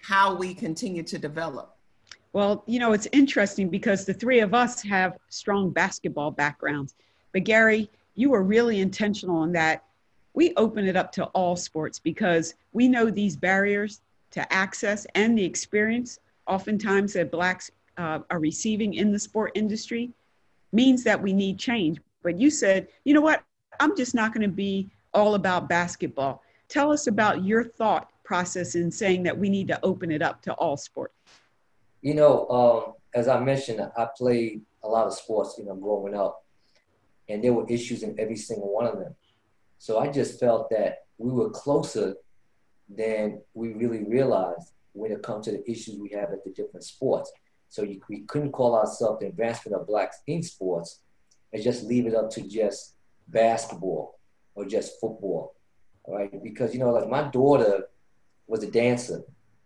how 0.00 0.34
we 0.34 0.54
continue 0.54 1.02
to 1.02 1.18
develop. 1.18 1.76
Well, 2.32 2.64
you 2.66 2.80
know, 2.80 2.92
it's 2.92 3.06
interesting 3.12 3.68
because 3.68 4.04
the 4.04 4.14
three 4.14 4.40
of 4.40 4.54
us 4.54 4.82
have 4.82 5.16
strong 5.28 5.70
basketball 5.70 6.30
backgrounds. 6.30 6.94
But 7.32 7.44
Gary, 7.44 7.90
you 8.14 8.30
were 8.30 8.42
really 8.42 8.80
intentional 8.80 9.44
in 9.44 9.52
that 9.52 9.84
we 10.34 10.52
open 10.56 10.86
it 10.86 10.96
up 10.96 11.12
to 11.12 11.26
all 11.26 11.56
sports 11.56 11.98
because 11.98 12.54
we 12.72 12.88
know 12.88 13.08
these 13.08 13.36
barriers 13.36 14.00
to 14.34 14.52
access 14.52 15.06
and 15.14 15.36
the 15.36 15.44
experience 15.44 16.18
oftentimes 16.46 17.14
that 17.14 17.30
blacks 17.30 17.70
uh, 17.96 18.20
are 18.30 18.38
receiving 18.38 18.94
in 18.94 19.12
the 19.12 19.18
sport 19.18 19.52
industry 19.54 20.10
means 20.72 21.02
that 21.04 21.20
we 21.20 21.32
need 21.32 21.58
change 21.58 21.98
but 22.24 22.40
you 22.40 22.50
said, 22.50 22.88
you 23.04 23.14
know 23.14 23.20
what? 23.20 23.44
I'm 23.78 23.96
just 23.96 24.14
not 24.14 24.32
going 24.32 24.48
to 24.48 24.52
be 24.52 24.90
all 25.12 25.36
about 25.36 25.68
basketball. 25.68 26.42
Tell 26.68 26.90
us 26.90 27.06
about 27.06 27.44
your 27.44 27.62
thought 27.62 28.08
process 28.24 28.74
in 28.74 28.90
saying 28.90 29.22
that 29.24 29.38
we 29.38 29.50
need 29.50 29.68
to 29.68 29.78
open 29.84 30.10
it 30.10 30.22
up 30.22 30.40
to 30.42 30.54
all 30.54 30.76
sports. 30.76 31.14
You 32.00 32.14
know, 32.14 32.48
um, 32.48 32.94
as 33.14 33.28
I 33.28 33.38
mentioned, 33.40 33.80
I 33.96 34.08
played 34.16 34.62
a 34.82 34.88
lot 34.88 35.06
of 35.06 35.12
sports, 35.12 35.56
you 35.58 35.66
know, 35.66 35.74
growing 35.74 36.14
up, 36.14 36.44
and 37.28 37.44
there 37.44 37.52
were 37.52 37.68
issues 37.68 38.02
in 38.02 38.18
every 38.18 38.36
single 38.36 38.72
one 38.72 38.86
of 38.86 38.98
them. 38.98 39.14
So 39.78 39.98
I 39.98 40.08
just 40.08 40.40
felt 40.40 40.70
that 40.70 41.04
we 41.18 41.30
were 41.30 41.50
closer 41.50 42.14
than 42.88 43.40
we 43.54 43.72
really 43.72 44.04
realized 44.04 44.72
when 44.92 45.10
it 45.10 45.22
comes 45.22 45.46
to 45.46 45.52
the 45.52 45.70
issues 45.70 45.96
we 45.98 46.10
have 46.10 46.30
at 46.30 46.44
the 46.44 46.50
different 46.50 46.84
sports. 46.84 47.30
So 47.68 47.82
you, 47.82 48.00
we 48.08 48.20
couldn't 48.20 48.52
call 48.52 48.76
ourselves 48.76 49.20
the 49.20 49.26
advancement 49.26 49.76
of 49.76 49.86
blacks 49.86 50.18
in 50.26 50.42
sports 50.42 51.00
and 51.52 51.62
just 51.62 51.84
leave 51.84 52.06
it 52.06 52.14
up 52.14 52.30
to 52.30 52.42
just 52.42 52.94
basketball 53.28 54.18
or 54.54 54.64
just 54.64 55.00
football. 55.00 55.54
right? 56.06 56.30
Because, 56.42 56.72
you 56.72 56.80
know, 56.80 56.90
like 56.90 57.08
my 57.08 57.22
daughter 57.30 57.88
was 58.46 58.62
a 58.62 58.70
dancer 58.70 59.22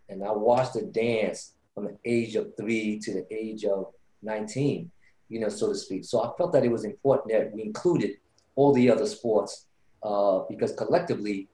and 0.09 0.25
I 0.25 0.33
watched 0.33 0.75
her 0.75 0.83
dance 0.83 1.53
from 1.75 1.85
the 1.85 1.97
age 2.05 2.35
of 2.37 2.57
three 2.57 2.99
to 3.01 3.13
the 3.13 3.27
age 3.31 3.65
of 3.65 3.93
19, 4.23 4.91
you 5.29 5.41
know, 5.41 5.49
so 5.49 5.69
to 5.69 5.75
speak. 5.75 6.05
So 6.05 6.23
I 6.23 6.31
felt 6.37 6.53
that 6.53 6.65
it 6.65 6.71
was 6.73 6.85
important 6.85 7.33
that 7.33 7.53
we 7.53 7.63
included 7.63 8.13
all 8.55 8.73
the 8.73 8.91
other 8.91 9.07
sports 9.07 9.67
uh, 10.03 10.41
because 10.49 10.73
collectively 10.73 11.49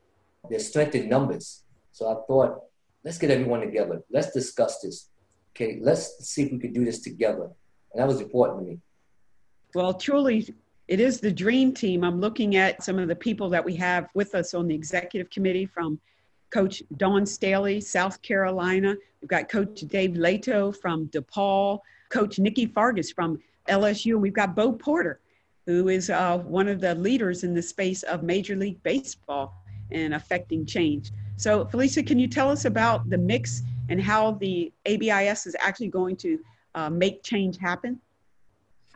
there's 0.48 0.68
strength 0.68 0.94
in 0.94 1.08
numbers. 1.08 1.62
So 1.92 2.08
I 2.08 2.16
thought, 2.26 2.62
let's 3.04 3.18
get 3.18 3.30
everyone 3.30 3.60
together. 3.60 4.02
Let's 4.10 4.32
discuss 4.32 4.80
this. 4.80 5.08
Okay, 5.54 5.78
let's 5.80 6.26
see 6.26 6.44
if 6.44 6.52
we 6.52 6.58
can 6.58 6.72
do 6.72 6.84
this 6.84 7.00
together. 7.00 7.50
And 7.92 8.00
that 8.00 8.08
was 8.08 8.20
important 8.20 8.60
to 8.60 8.70
me. 8.72 8.78
Well, 9.74 9.94
truly, 9.94 10.52
it 10.88 11.00
is 11.00 11.20
the 11.20 11.32
dream 11.32 11.72
team. 11.72 12.04
I'm 12.04 12.20
looking 12.20 12.56
at 12.56 12.82
some 12.82 12.98
of 12.98 13.08
the 13.08 13.16
people 13.16 13.48
that 13.50 13.64
we 13.64 13.76
have 13.76 14.08
with 14.14 14.34
us 14.34 14.54
on 14.54 14.68
the 14.68 14.74
executive 14.74 15.30
committee 15.30 15.66
from 15.66 16.00
Coach 16.50 16.82
Dawn 16.96 17.26
Staley, 17.26 17.80
South 17.80 18.20
Carolina. 18.22 18.94
We've 19.20 19.28
got 19.28 19.48
Coach 19.48 19.80
Dave 19.80 20.10
Leitao 20.10 20.76
from 20.76 21.06
DePaul, 21.08 21.80
Coach 22.10 22.38
Nikki 22.38 22.66
Fargas 22.66 23.10
from 23.10 23.40
LSU, 23.68 24.12
and 24.12 24.22
we've 24.22 24.32
got 24.32 24.54
Bo 24.54 24.72
Porter, 24.72 25.20
who 25.66 25.88
is 25.88 26.10
uh, 26.10 26.38
one 26.38 26.68
of 26.68 26.80
the 26.80 26.94
leaders 26.94 27.44
in 27.44 27.54
the 27.54 27.62
space 27.62 28.02
of 28.04 28.22
Major 28.22 28.54
League 28.54 28.82
Baseball 28.82 29.63
and 29.90 30.14
affecting 30.14 30.66
change. 30.66 31.10
So, 31.36 31.64
Felicia, 31.66 32.02
can 32.02 32.18
you 32.18 32.28
tell 32.28 32.50
us 32.50 32.64
about 32.64 33.08
the 33.10 33.18
mix 33.18 33.62
and 33.88 34.00
how 34.00 34.32
the 34.32 34.72
ABIS 34.86 35.46
is 35.46 35.56
actually 35.60 35.88
going 35.88 36.16
to 36.16 36.38
uh, 36.74 36.90
make 36.90 37.22
change 37.22 37.58
happen? 37.58 38.00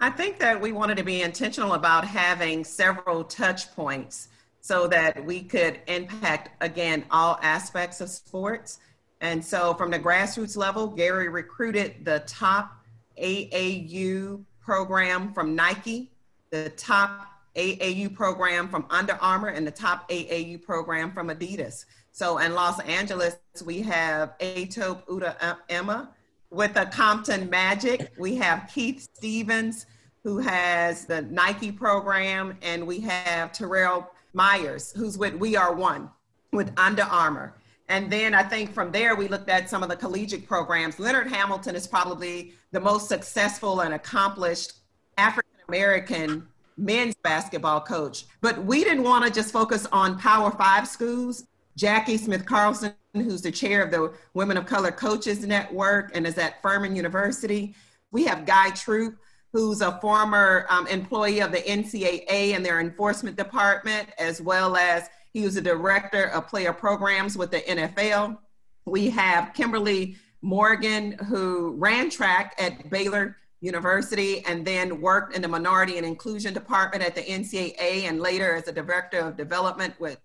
I 0.00 0.10
think 0.10 0.38
that 0.38 0.60
we 0.60 0.70
wanted 0.72 0.96
to 0.98 1.02
be 1.02 1.22
intentional 1.22 1.74
about 1.74 2.06
having 2.06 2.64
several 2.64 3.24
touch 3.24 3.74
points 3.74 4.28
so 4.60 4.86
that 4.88 5.24
we 5.24 5.42
could 5.42 5.80
impact, 5.88 6.50
again, 6.62 7.04
all 7.10 7.38
aspects 7.42 8.00
of 8.00 8.08
sports. 8.08 8.78
And 9.20 9.44
so 9.44 9.74
from 9.74 9.90
the 9.90 9.98
grassroots 9.98 10.56
level, 10.56 10.86
Gary 10.86 11.28
recruited 11.28 12.04
the 12.04 12.20
top 12.26 12.72
AAU 13.20 14.44
program 14.60 15.32
from 15.32 15.56
Nike, 15.56 16.12
the 16.50 16.70
top 16.70 17.26
AAU 17.58 18.14
program 18.14 18.68
from 18.68 18.86
Under 18.88 19.14
Armour, 19.20 19.48
and 19.48 19.66
the 19.66 19.70
top 19.70 20.08
AAU 20.08 20.62
program 20.62 21.10
from 21.12 21.28
Adidas. 21.28 21.84
So 22.12 22.38
in 22.38 22.54
Los 22.54 22.80
Angeles, 22.80 23.36
we 23.64 23.82
have 23.82 24.38
Etop 24.38 25.02
Udo 25.10 25.34
uh, 25.40 25.54
Emma, 25.68 26.10
with 26.50 26.74
the 26.74 26.86
Compton 26.86 27.50
Magic, 27.50 28.10
we 28.18 28.36
have 28.36 28.70
Keith 28.72 29.06
Stevens, 29.14 29.86
who 30.24 30.38
has 30.38 31.04
the 31.04 31.22
Nike 31.22 31.70
program, 31.70 32.56
and 32.62 32.86
we 32.86 33.00
have 33.00 33.52
Terrell 33.52 34.10
Myers, 34.32 34.92
who's 34.96 35.18
with 35.18 35.34
We 35.34 35.56
Are 35.56 35.74
One 35.74 36.10
with 36.52 36.72
Under 36.78 37.02
Armour. 37.02 37.54
And 37.88 38.10
then 38.10 38.34
I 38.34 38.42
think 38.42 38.72
from 38.72 38.92
there, 38.92 39.16
we 39.16 39.28
looked 39.28 39.48
at 39.48 39.68
some 39.68 39.82
of 39.82 39.88
the 39.88 39.96
collegiate 39.96 40.46
programs. 40.46 40.98
Leonard 40.98 41.28
Hamilton 41.28 41.74
is 41.74 41.86
probably 41.86 42.54
the 42.70 42.80
most 42.80 43.08
successful 43.08 43.80
and 43.80 43.94
accomplished 43.94 44.74
African 45.16 45.50
American 45.68 46.46
men's 46.78 47.14
basketball 47.22 47.80
coach. 47.80 48.24
But 48.40 48.64
we 48.64 48.84
didn't 48.84 49.02
want 49.02 49.24
to 49.24 49.30
just 49.30 49.52
focus 49.52 49.86
on 49.92 50.18
Power 50.18 50.50
Five 50.50 50.88
schools. 50.88 51.46
Jackie 51.76 52.16
Smith 52.16 52.44
Carson 52.44 52.94
who's 53.14 53.42
the 53.42 53.50
chair 53.50 53.82
of 53.82 53.90
the 53.90 54.12
Women 54.34 54.56
of 54.56 54.66
Color 54.66 54.92
Coaches 54.92 55.46
Network 55.46 56.10
and 56.14 56.26
is 56.26 56.38
at 56.38 56.60
Furman 56.62 56.94
University. 56.94 57.74
We 58.10 58.24
have 58.24 58.46
Guy 58.46 58.70
Troupe, 58.70 59.18
who's 59.52 59.80
a 59.80 59.98
former 60.00 60.66
um, 60.68 60.86
employee 60.86 61.40
of 61.40 61.52
the 61.52 61.58
NCAA 61.58 62.54
and 62.54 62.64
their 62.64 62.80
enforcement 62.80 63.36
department, 63.36 64.08
as 64.18 64.40
well 64.40 64.76
as 64.76 65.08
he 65.32 65.42
was 65.42 65.56
a 65.56 65.62
director 65.62 66.24
of 66.24 66.48
player 66.48 66.72
programs 66.72 67.36
with 67.36 67.50
the 67.50 67.60
NFL. 67.60 68.38
We 68.84 69.10
have 69.10 69.54
Kimberly 69.54 70.16
Morgan, 70.42 71.12
who 71.12 71.72
ran 71.72 72.10
track 72.10 72.54
at 72.58 72.90
Baylor 72.90 73.36
University 73.60 74.44
and 74.46 74.64
then 74.64 75.00
worked 75.00 75.34
in 75.34 75.42
the 75.42 75.48
minority 75.48 75.96
and 75.96 76.06
inclusion 76.06 76.54
department 76.54 77.02
at 77.02 77.14
the 77.14 77.22
NCAA 77.22 78.04
and 78.04 78.20
later 78.20 78.54
as 78.54 78.68
a 78.68 78.72
director 78.72 79.18
of 79.18 79.36
development 79.36 79.98
with 79.98 80.18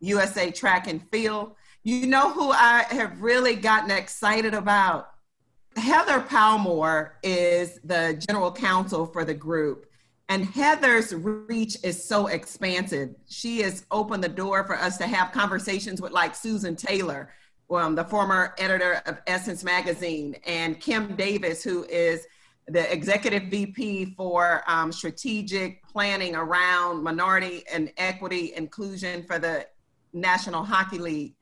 USA 0.00 0.50
Track 0.50 0.86
and 0.86 1.02
Field. 1.10 1.54
You 1.82 2.06
know 2.06 2.30
who 2.30 2.50
I 2.50 2.84
have 2.90 3.20
really 3.22 3.54
gotten 3.54 3.90
excited 3.90 4.54
about? 4.54 5.10
Heather 5.76 6.20
Palmore 6.20 7.12
is 7.22 7.80
the 7.84 8.22
general 8.28 8.52
counsel 8.52 9.06
for 9.06 9.24
the 9.24 9.34
group. 9.34 9.86
And 10.28 10.44
Heather's 10.44 11.14
reach 11.14 11.78
is 11.82 12.04
so 12.04 12.26
expansive. 12.26 13.14
She 13.28 13.60
has 13.60 13.86
opened 13.90 14.22
the 14.22 14.28
door 14.28 14.64
for 14.64 14.76
us 14.76 14.98
to 14.98 15.06
have 15.06 15.32
conversations 15.32 16.02
with 16.02 16.12
like 16.12 16.34
Susan 16.34 16.76
Taylor, 16.76 17.30
um, 17.70 17.94
the 17.94 18.04
former 18.04 18.54
editor 18.58 19.00
of 19.06 19.22
Essence 19.26 19.64
Magazine, 19.64 20.36
and 20.46 20.78
Kim 20.80 21.16
Davis, 21.16 21.64
who 21.64 21.84
is 21.84 22.26
the 22.68 22.92
executive 22.92 23.44
VP 23.44 24.14
for 24.16 24.62
um, 24.66 24.92
strategic 24.92 25.82
planning 25.86 26.36
around 26.36 27.02
minority 27.02 27.64
and 27.72 27.90
equity 27.96 28.52
inclusion 28.54 29.22
for 29.22 29.38
the 29.38 29.66
National 30.12 30.62
Hockey 30.62 30.98
League. 30.98 31.34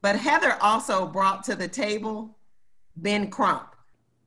But 0.00 0.16
Heather 0.16 0.56
also 0.60 1.06
brought 1.06 1.44
to 1.44 1.54
the 1.54 1.68
table 1.68 2.36
Ben 2.96 3.30
Crump, 3.30 3.76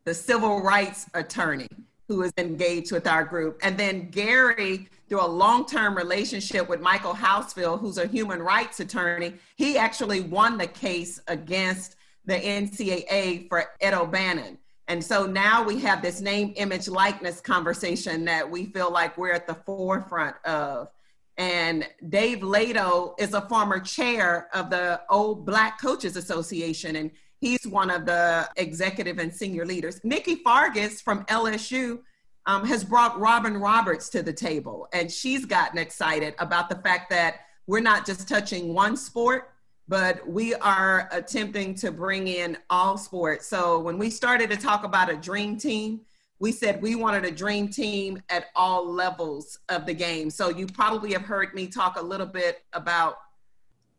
the 0.06 0.14
civil 0.14 0.62
rights 0.62 1.08
attorney 1.14 1.68
who 2.08 2.22
is 2.22 2.32
engaged 2.38 2.92
with 2.92 3.08
our 3.08 3.24
group. 3.24 3.60
And 3.64 3.78
then 3.78 4.10
Gary, 4.10 4.88
through 5.10 5.26
a 5.26 5.28
long 5.28 5.66
term 5.66 5.96
relationship 5.96 6.70
with 6.70 6.80
Michael 6.80 7.14
Hausfeld, 7.14 7.80
who's 7.80 7.98
a 7.98 8.08
human 8.08 8.42
rights 8.42 8.80
attorney, 8.80 9.34
he 9.56 9.78
actually 9.78 10.22
won 10.22 10.58
the 10.58 10.68
case 10.68 11.20
against 11.28 11.96
the 12.26 12.36
NCAA 12.36 13.50
for 13.50 13.66
Ed 13.82 13.94
O'Bannon. 13.94 14.58
And 14.88 15.04
so 15.04 15.26
now 15.26 15.64
we 15.64 15.80
have 15.80 16.02
this 16.02 16.22
name, 16.22 16.54
image, 16.58 16.88
likeness 16.88 17.42
conversation 17.42 18.26
that 18.26 18.50
we 18.50 18.68
feel 18.68 18.92
like 18.92 19.18
we're 19.18 19.32
at 19.32 19.48
the 19.48 19.56
forefront 19.56 20.36
of. 20.46 20.90
And 21.38 21.88
Dave 22.10 22.40
Leitao 22.40 23.20
is 23.20 23.34
a 23.34 23.42
former 23.42 23.80
chair 23.80 24.48
of 24.54 24.70
the 24.70 25.02
Old 25.10 25.46
Black 25.46 25.82
Coaches 25.82 26.16
Association, 26.16 26.96
and 26.96 27.12
he's 27.42 27.68
one 27.68 27.90
of 27.90 28.06
the 28.06 28.48
executive 28.56 29.18
and 29.18 29.34
senior 29.34 29.66
leaders. 29.66 30.00
Nikki 30.04 30.36
Fargas 30.36 31.02
from 31.02 31.26
LSU 31.26 32.00
um, 32.46 32.66
has 32.66 32.84
brought 32.84 33.20
Robin 33.20 33.58
Roberts 33.58 34.08
to 34.10 34.22
the 34.22 34.32
table, 34.32 34.88
and 34.94 35.12
she's 35.12 35.46
gotten 35.46 35.78
excited 35.78 36.36
about 36.40 36.70
the 36.70 36.76
fact 36.76 37.10
that 37.10 37.42
we're 37.68 37.82
not 37.82 38.06
just 38.06 38.30
touching 38.30 38.74
one 38.74 38.96
sport, 38.96 39.55
but 39.88 40.28
we 40.28 40.54
are 40.56 41.08
attempting 41.12 41.76
to 41.76 41.92
bring 41.92 42.28
in 42.28 42.58
all 42.70 42.98
sports. 42.98 43.48
So 43.48 43.80
when 43.80 43.98
we 43.98 44.10
started 44.10 44.50
to 44.50 44.58
talk 44.58 44.84
about 44.84 45.12
a 45.12 45.16
dream 45.16 45.58
team, 45.58 46.02
we 46.40 46.52
said 46.52 46.82
we 46.82 46.96
wanted 46.96 47.24
a 47.24 47.32
dream 47.32 47.70
team 47.70 48.22
at 48.30 48.48
all 48.56 48.86
levels 48.86 49.60
of 49.70 49.86
the 49.86 49.94
game. 49.94 50.30
So 50.30 50.50
you 50.50 50.68
probably 50.68 51.14
have 51.14 51.22
heard 51.22 51.54
me 51.54 51.68
talk 51.68 52.00
a 52.00 52.04
little 52.04 52.26
bit 52.26 52.64
about 52.74 53.18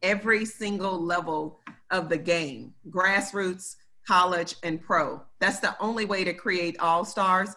every 0.02 0.45
single 0.45 1.00
level 1.00 1.61
of 1.90 2.09
the 2.09 2.19
game 2.19 2.75
grassroots, 2.90 3.76
college, 4.07 4.57
and 4.62 4.83
pro. 4.83 5.23
That's 5.38 5.61
the 5.61 5.76
only 5.81 6.05
way 6.05 6.25
to 6.25 6.35
create 6.35 6.78
all 6.78 7.05
stars. 7.05 7.55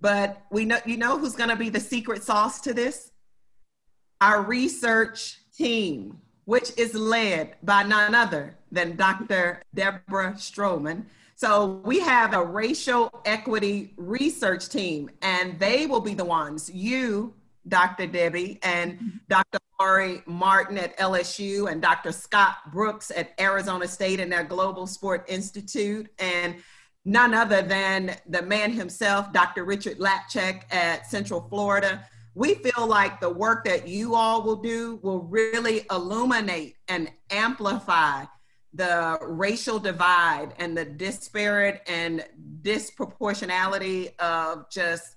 But 0.00 0.42
we 0.50 0.64
know, 0.64 0.78
you 0.86 0.96
know 0.96 1.18
who's 1.18 1.34
going 1.34 1.50
to 1.50 1.56
be 1.56 1.68
the 1.68 1.80
secret 1.80 2.22
sauce 2.22 2.60
to 2.62 2.72
this? 2.72 3.10
Our 4.20 4.42
research 4.42 5.40
team 5.56 6.18
which 6.50 6.72
is 6.76 6.96
led 6.96 7.54
by 7.62 7.84
none 7.84 8.12
other 8.12 8.56
than 8.72 8.96
Dr. 8.96 9.62
Deborah 9.72 10.32
Stroman. 10.32 11.04
So 11.36 11.80
we 11.84 12.00
have 12.00 12.34
a 12.34 12.44
racial 12.44 13.22
equity 13.24 13.94
research 13.96 14.68
team, 14.68 15.12
and 15.22 15.60
they 15.60 15.86
will 15.86 16.00
be 16.00 16.12
the 16.12 16.24
ones, 16.24 16.68
you, 16.68 17.34
Dr. 17.68 18.08
Debbie, 18.08 18.58
and 18.64 19.20
Dr. 19.28 19.58
Laurie 19.78 20.22
Martin 20.26 20.76
at 20.76 20.98
LSU, 20.98 21.70
and 21.70 21.80
Dr. 21.80 22.10
Scott 22.10 22.72
Brooks 22.72 23.12
at 23.14 23.32
Arizona 23.38 23.86
State 23.86 24.18
and 24.18 24.32
their 24.32 24.42
Global 24.42 24.88
Sport 24.88 25.24
Institute, 25.28 26.10
and 26.18 26.56
none 27.04 27.32
other 27.32 27.62
than 27.62 28.16
the 28.28 28.42
man 28.42 28.72
himself, 28.72 29.32
Dr. 29.32 29.64
Richard 29.64 29.98
Lapchick 30.00 30.62
at 30.72 31.08
Central 31.08 31.42
Florida, 31.48 32.04
we 32.34 32.54
feel 32.54 32.86
like 32.86 33.20
the 33.20 33.30
work 33.30 33.64
that 33.64 33.88
you 33.88 34.14
all 34.14 34.42
will 34.42 34.56
do 34.56 35.00
will 35.02 35.22
really 35.22 35.84
illuminate 35.90 36.76
and 36.88 37.10
amplify 37.30 38.24
the 38.72 39.18
racial 39.22 39.78
divide 39.78 40.54
and 40.58 40.76
the 40.76 40.84
disparate 40.84 41.82
and 41.88 42.24
disproportionality 42.62 44.16
of 44.20 44.70
just 44.70 45.16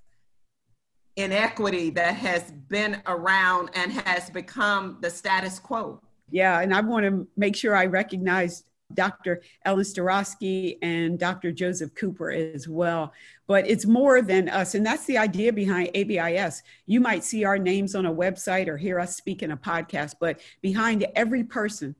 inequity 1.16 1.92
that 1.92 2.16
has 2.16 2.52
been 2.70 3.00
around 3.06 3.70
and 3.76 3.92
has 3.92 4.30
become 4.32 4.98
the 5.02 5.10
status 5.10 5.60
quo. 5.60 6.02
Yeah, 6.32 6.62
and 6.62 6.74
I 6.74 6.82
want 6.82 7.06
to 7.06 7.28
make 7.38 7.56
sure 7.56 7.76
I 7.76 7.86
recognize 7.86 8.64
Dr. 8.94 9.42
Ellen 9.66 9.84
Staurowsky 9.84 10.78
and 10.82 11.20
Dr. 11.20 11.52
Joseph 11.52 11.94
Cooper 11.96 12.32
as 12.32 12.68
well. 12.68 13.14
But 13.48 13.68
it's 13.68 13.86
more 13.86 14.22
than 14.22 14.50
us. 14.50 14.76
And 14.76 14.86
that's 14.86 15.06
the 15.06 15.18
idea 15.18 15.54
behind 15.54 15.90
ABIS. 15.94 16.62
You 16.86 17.00
might 17.00 17.24
see 17.24 17.44
our 17.44 17.58
names 17.58 17.96
on 17.96 18.06
a 18.06 18.14
website 18.14 18.68
or 18.68 18.78
hear 18.78 19.00
us 19.00 19.16
speak 19.16 19.44
in 19.44 19.52
a 19.52 19.58
podcast, 19.58 20.16
but 20.20 20.40
behind 20.62 21.06
every 21.16 21.44
person, 21.44 21.96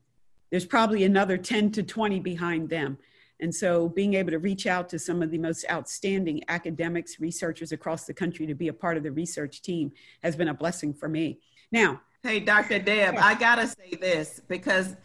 there's 0.52 0.66
probably 0.66 1.04
another 1.04 1.38
10 1.38 1.72
to 1.72 1.84
20 1.84 2.20
behind 2.20 2.70
them. 2.70 2.98
And 3.40 3.54
so 3.54 3.90
being 3.90 4.14
able 4.14 4.32
to 4.32 4.40
reach 4.40 4.68
out 4.68 4.88
to 4.90 5.00
some 5.00 5.22
of 5.22 5.32
the 5.32 5.38
most 5.38 5.66
outstanding 5.70 6.44
academics, 6.48 7.20
researchers 7.20 7.72
across 7.72 8.06
the 8.06 8.14
country 8.14 8.46
to 8.46 8.54
be 8.54 8.68
a 8.68 8.74
part 8.74 8.96
of 8.96 9.04
the 9.04 9.12
research 9.12 9.62
team 9.62 9.92
has 10.22 10.36
been 10.36 10.48
a 10.48 10.54
blessing 10.54 10.94
for 10.94 11.10
me. 11.10 11.40
Now, 11.72 12.02
Hey, 12.26 12.40
Dr. 12.40 12.80
Deb, 12.80 13.16
I 13.18 13.36
gotta 13.36 13.68
say 13.68 13.98
this 14.00 14.40
because 14.48 14.96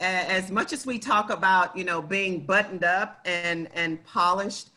as 0.00 0.50
much 0.50 0.72
as 0.72 0.84
we 0.84 0.98
talk 0.98 1.30
about 1.30 1.76
you 1.76 1.84
know 1.84 2.02
being 2.02 2.44
buttoned 2.44 2.84
up 2.84 3.20
and 3.24 3.68
and 3.74 4.04
polished 4.04 4.70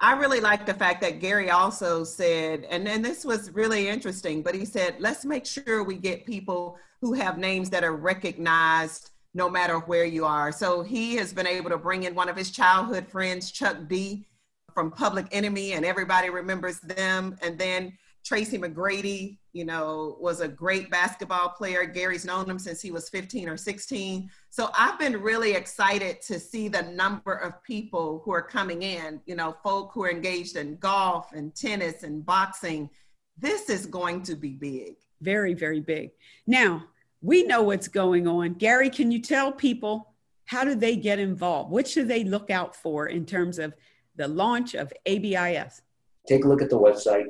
i 0.00 0.12
really 0.14 0.40
like 0.40 0.66
the 0.66 0.74
fact 0.74 1.00
that 1.00 1.20
gary 1.20 1.50
also 1.50 2.02
said 2.02 2.66
and 2.68 2.88
and 2.88 3.04
this 3.04 3.24
was 3.24 3.52
really 3.52 3.88
interesting 3.88 4.42
but 4.42 4.54
he 4.54 4.64
said 4.64 4.96
let's 4.98 5.24
make 5.24 5.46
sure 5.46 5.84
we 5.84 5.96
get 5.96 6.26
people 6.26 6.76
who 7.00 7.12
have 7.12 7.38
names 7.38 7.70
that 7.70 7.84
are 7.84 7.94
recognized 7.94 9.10
no 9.34 9.50
matter 9.50 9.80
where 9.80 10.04
you 10.04 10.24
are. 10.24 10.52
So 10.52 10.82
he 10.82 11.16
has 11.16 11.32
been 11.32 11.46
able 11.46 11.68
to 11.70 11.76
bring 11.76 12.04
in 12.04 12.14
one 12.14 12.28
of 12.28 12.36
his 12.36 12.50
childhood 12.50 13.06
friends 13.08 13.50
chuck 13.50 13.76
d 13.88 14.24
from 14.72 14.90
public 14.90 15.26
enemy 15.32 15.72
and 15.72 15.84
everybody 15.84 16.30
remembers 16.30 16.80
them. 16.80 17.36
And 17.42 17.58
then 17.58 17.92
tracy 18.24 18.58
mcgrady 18.58 19.38
you 19.54 19.64
know, 19.64 20.16
was 20.20 20.40
a 20.40 20.48
great 20.48 20.90
basketball 20.90 21.48
player. 21.48 21.86
Gary's 21.86 22.24
known 22.24 22.50
him 22.50 22.58
since 22.58 22.82
he 22.82 22.90
was 22.90 23.08
15 23.08 23.48
or 23.48 23.56
16. 23.56 24.28
So 24.50 24.68
I've 24.76 24.98
been 24.98 25.22
really 25.22 25.52
excited 25.52 26.20
to 26.22 26.40
see 26.40 26.66
the 26.66 26.82
number 26.82 27.34
of 27.34 27.62
people 27.62 28.20
who 28.24 28.32
are 28.32 28.42
coming 28.42 28.82
in, 28.82 29.20
you 29.26 29.36
know, 29.36 29.56
folk 29.62 29.92
who 29.94 30.02
are 30.02 30.10
engaged 30.10 30.56
in 30.56 30.76
golf 30.76 31.32
and 31.32 31.54
tennis 31.54 32.02
and 32.02 32.26
boxing. 32.26 32.90
This 33.38 33.70
is 33.70 33.86
going 33.86 34.22
to 34.22 34.34
be 34.34 34.50
big. 34.50 34.96
Very, 35.20 35.54
very 35.54 35.80
big. 35.80 36.10
Now, 36.48 36.84
we 37.22 37.44
know 37.44 37.62
what's 37.62 37.88
going 37.88 38.26
on. 38.26 38.54
Gary, 38.54 38.90
can 38.90 39.12
you 39.12 39.20
tell 39.22 39.52
people 39.52 40.14
how 40.46 40.64
do 40.64 40.74
they 40.74 40.96
get 40.96 41.20
involved? 41.20 41.70
What 41.70 41.86
should 41.86 42.08
they 42.08 42.24
look 42.24 42.50
out 42.50 42.74
for 42.74 43.06
in 43.06 43.24
terms 43.24 43.60
of 43.60 43.72
the 44.16 44.26
launch 44.26 44.74
of 44.74 44.92
ABIS? 45.06 45.80
Take 46.26 46.44
a 46.44 46.48
look 46.48 46.60
at 46.60 46.70
the 46.70 46.78
website, 46.78 47.26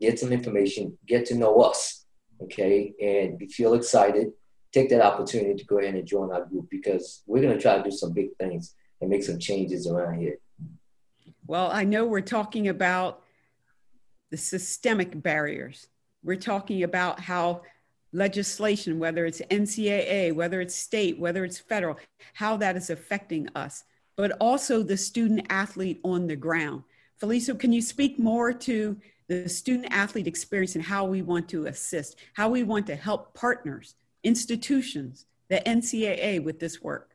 get 0.00 0.18
some 0.18 0.32
information, 0.32 0.96
get 1.06 1.26
to 1.26 1.34
know 1.34 1.60
us, 1.60 2.06
okay? 2.42 2.92
And 3.00 3.40
you 3.40 3.48
feel 3.48 3.74
excited, 3.74 4.32
take 4.72 4.90
that 4.90 5.00
opportunity 5.00 5.54
to 5.54 5.64
go 5.64 5.78
ahead 5.78 5.94
and 5.94 6.06
join 6.06 6.32
our 6.32 6.44
group 6.44 6.68
because 6.70 7.22
we're 7.26 7.42
going 7.42 7.54
to 7.54 7.60
try 7.60 7.76
to 7.76 7.82
do 7.82 7.90
some 7.90 8.12
big 8.12 8.36
things 8.38 8.74
and 9.00 9.10
make 9.10 9.22
some 9.22 9.38
changes 9.38 9.86
around 9.86 10.20
here. 10.20 10.38
Well, 11.46 11.70
I 11.72 11.84
know 11.84 12.06
we're 12.06 12.20
talking 12.20 12.68
about 12.68 13.22
the 14.30 14.36
systemic 14.36 15.22
barriers. 15.22 15.86
We're 16.22 16.36
talking 16.36 16.82
about 16.82 17.20
how 17.20 17.62
legislation, 18.12 18.98
whether 18.98 19.26
it's 19.26 19.40
NCAA, 19.50 20.34
whether 20.34 20.60
it's 20.60 20.74
state, 20.74 21.18
whether 21.18 21.44
it's 21.44 21.58
federal, 21.58 21.96
how 22.34 22.56
that 22.58 22.76
is 22.76 22.90
affecting 22.90 23.48
us, 23.54 23.84
but 24.16 24.32
also 24.40 24.82
the 24.82 24.96
student 24.96 25.46
athlete 25.48 26.00
on 26.04 26.26
the 26.26 26.36
ground. 26.36 26.82
Felicia, 27.16 27.54
can 27.54 27.72
you 27.72 27.82
speak 27.82 28.18
more 28.18 28.52
to 28.52 28.96
the 29.28 29.48
student 29.48 29.92
athlete 29.92 30.26
experience 30.26 30.74
and 30.74 30.84
how 30.84 31.04
we 31.04 31.22
want 31.22 31.48
to 31.50 31.66
assist, 31.66 32.16
how 32.34 32.48
we 32.48 32.62
want 32.62 32.86
to 32.86 32.96
help 32.96 33.34
partners, 33.34 33.94
institutions, 34.24 35.26
the 35.48 35.62
NCAA 35.66 36.42
with 36.42 36.58
this 36.58 36.82
work? 36.82 37.14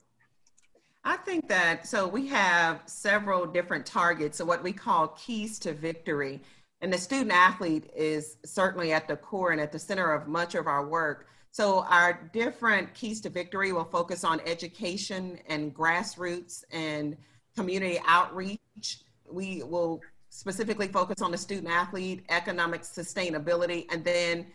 I 1.03 1.17
think 1.17 1.49
that 1.49 1.85
so 1.85 2.07
we 2.07 2.27
have 2.27 2.81
several 2.85 3.45
different 3.45 3.85
targets, 3.85 4.37
so 4.37 4.45
what 4.45 4.63
we 4.63 4.71
call 4.71 5.09
keys 5.09 5.59
to 5.59 5.73
victory. 5.73 6.41
And 6.81 6.91
the 6.91 6.97
student 6.97 7.31
athlete 7.31 7.89
is 7.95 8.37
certainly 8.45 8.93
at 8.93 9.07
the 9.07 9.15
core 9.15 9.51
and 9.51 9.59
at 9.59 9.71
the 9.71 9.79
center 9.79 10.13
of 10.13 10.27
much 10.27 10.55
of 10.55 10.67
our 10.67 10.85
work. 10.85 11.27
So, 11.51 11.83
our 11.83 12.29
different 12.33 12.93
keys 12.93 13.21
to 13.21 13.29
victory 13.29 13.71
will 13.73 13.85
focus 13.85 14.23
on 14.23 14.39
education 14.41 15.39
and 15.47 15.73
grassroots 15.73 16.63
and 16.71 17.15
community 17.55 17.99
outreach. 18.07 19.03
We 19.29 19.61
will 19.63 20.01
specifically 20.33 20.87
focus 20.87 21.21
on 21.21 21.29
the 21.31 21.37
student 21.37 21.71
athlete, 21.71 22.25
economic 22.29 22.81
sustainability, 22.81 23.85
and 23.91 24.03
then 24.03 24.47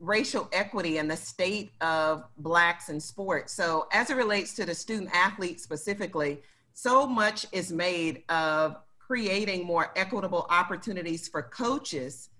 racial 0.00 0.48
equity 0.50 0.96
and 0.96 1.10
the 1.10 1.16
state 1.16 1.72
of 1.82 2.24
blacks 2.38 2.88
in 2.88 2.98
sports. 2.98 3.52
So 3.52 3.86
as 3.92 4.08
it 4.08 4.16
relates 4.16 4.54
to 4.54 4.64
the 4.64 4.74
student 4.74 5.10
athlete 5.12 5.60
specifically, 5.60 6.42
so 6.72 7.06
much 7.06 7.44
is 7.52 7.70
made 7.70 8.22
of 8.30 8.78
creating 8.98 9.66
more 9.66 9.92
equitable 9.94 10.46
opportunities 10.48 11.28
for 11.28 11.42
coaches 11.42 12.30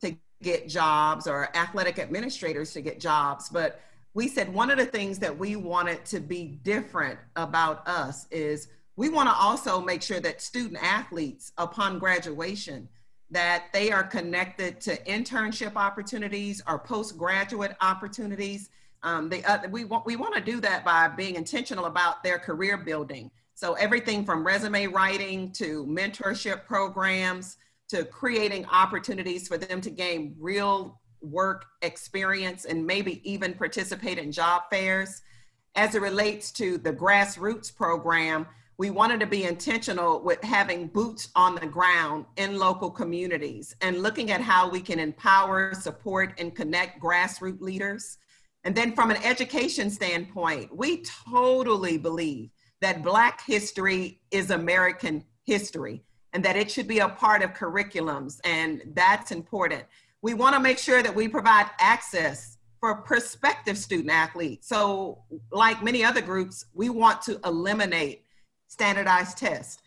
to 0.00 0.16
get 0.40 0.68
jobs 0.68 1.26
or 1.26 1.54
athletic 1.56 1.98
administrators 1.98 2.72
to 2.74 2.80
get 2.80 3.00
jobs. 3.00 3.48
But 3.48 3.80
we 4.14 4.28
said 4.28 4.54
one 4.54 4.70
of 4.70 4.78
the 4.78 4.86
things 4.86 5.18
that 5.18 5.36
we 5.36 5.56
wanted 5.56 6.04
to 6.06 6.20
be 6.20 6.60
different 6.62 7.18
about 7.34 7.86
us 7.88 8.28
is 8.30 8.68
we 8.96 9.08
want 9.08 9.28
to 9.28 9.34
also 9.34 9.80
make 9.80 10.02
sure 10.02 10.20
that 10.20 10.40
student 10.40 10.82
athletes 10.82 11.52
upon 11.58 11.98
graduation 11.98 12.88
that 13.30 13.64
they 13.72 13.90
are 13.90 14.04
connected 14.04 14.80
to 14.80 14.96
internship 15.04 15.74
opportunities 15.76 16.62
or 16.68 16.78
postgraduate 16.78 17.76
opportunities 17.80 18.70
um, 19.02 19.28
they, 19.28 19.44
uh, 19.44 19.58
we 19.70 19.84
want 19.84 20.06
we 20.06 20.16
want 20.16 20.34
to 20.34 20.40
do 20.40 20.60
that 20.60 20.84
by 20.84 21.08
being 21.08 21.34
intentional 21.34 21.84
about 21.86 22.22
their 22.22 22.38
career 22.38 22.76
building 22.76 23.30
so 23.54 23.74
everything 23.74 24.24
from 24.24 24.46
resume 24.46 24.86
writing 24.86 25.52
to 25.52 25.84
mentorship 25.86 26.64
programs 26.64 27.56
to 27.88 28.04
creating 28.04 28.64
opportunities 28.66 29.46
for 29.46 29.58
them 29.58 29.80
to 29.80 29.90
gain 29.90 30.34
real 30.38 31.00
work 31.20 31.66
experience 31.82 32.64
and 32.64 32.86
maybe 32.86 33.20
even 33.28 33.54
participate 33.54 34.18
in 34.18 34.32
job 34.32 34.62
fairs. 34.70 35.22
As 35.74 35.94
it 35.94 36.02
relates 36.02 36.52
to 36.52 36.78
the 36.78 36.92
grassroots 36.92 37.74
program, 37.74 38.46
we 38.76 38.90
wanted 38.90 39.20
to 39.20 39.26
be 39.26 39.44
intentional 39.44 40.20
with 40.20 40.42
having 40.42 40.88
boots 40.88 41.28
on 41.36 41.54
the 41.54 41.66
ground 41.66 42.24
in 42.36 42.58
local 42.58 42.90
communities 42.90 43.74
and 43.80 44.02
looking 44.02 44.30
at 44.30 44.40
how 44.40 44.68
we 44.68 44.80
can 44.80 44.98
empower, 44.98 45.72
support, 45.74 46.34
and 46.38 46.56
connect 46.56 47.00
grassroots 47.00 47.60
leaders. 47.60 48.18
And 48.64 48.74
then 48.74 48.94
from 48.94 49.10
an 49.10 49.18
education 49.22 49.90
standpoint, 49.90 50.76
we 50.76 51.04
totally 51.30 51.98
believe 51.98 52.50
that 52.80 53.02
Black 53.02 53.46
history 53.46 54.20
is 54.30 54.50
American 54.50 55.24
history 55.44 56.02
and 56.32 56.44
that 56.44 56.56
it 56.56 56.70
should 56.70 56.88
be 56.88 56.98
a 56.98 57.08
part 57.08 57.42
of 57.42 57.52
curriculums, 57.54 58.40
and 58.44 58.82
that's 58.94 59.30
important. 59.30 59.84
We 60.20 60.34
want 60.34 60.54
to 60.54 60.60
make 60.60 60.78
sure 60.78 61.00
that 61.00 61.14
we 61.14 61.28
provide 61.28 61.66
access 61.78 62.58
for 62.80 62.96
prospective 62.96 63.78
student 63.78 64.10
athletes. 64.10 64.68
So, 64.68 65.22
like 65.52 65.82
many 65.82 66.04
other 66.04 66.20
groups, 66.20 66.66
we 66.74 66.90
want 66.90 67.22
to 67.22 67.38
eliminate 67.44 68.23
standardized 68.74 69.38
test. 69.38 69.82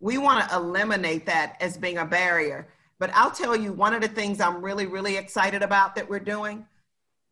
We 0.00 0.18
want 0.18 0.48
to 0.48 0.56
eliminate 0.56 1.26
that 1.26 1.56
as 1.60 1.76
being 1.76 1.98
a 1.98 2.04
barrier. 2.04 2.68
But 2.98 3.10
I'll 3.14 3.30
tell 3.30 3.54
you, 3.54 3.72
one 3.72 3.94
of 3.94 4.02
the 4.02 4.08
things 4.08 4.40
I'm 4.40 4.62
really, 4.62 4.86
really 4.86 5.16
excited 5.16 5.62
about 5.62 5.94
that 5.94 6.08
we're 6.08 6.18
doing 6.18 6.66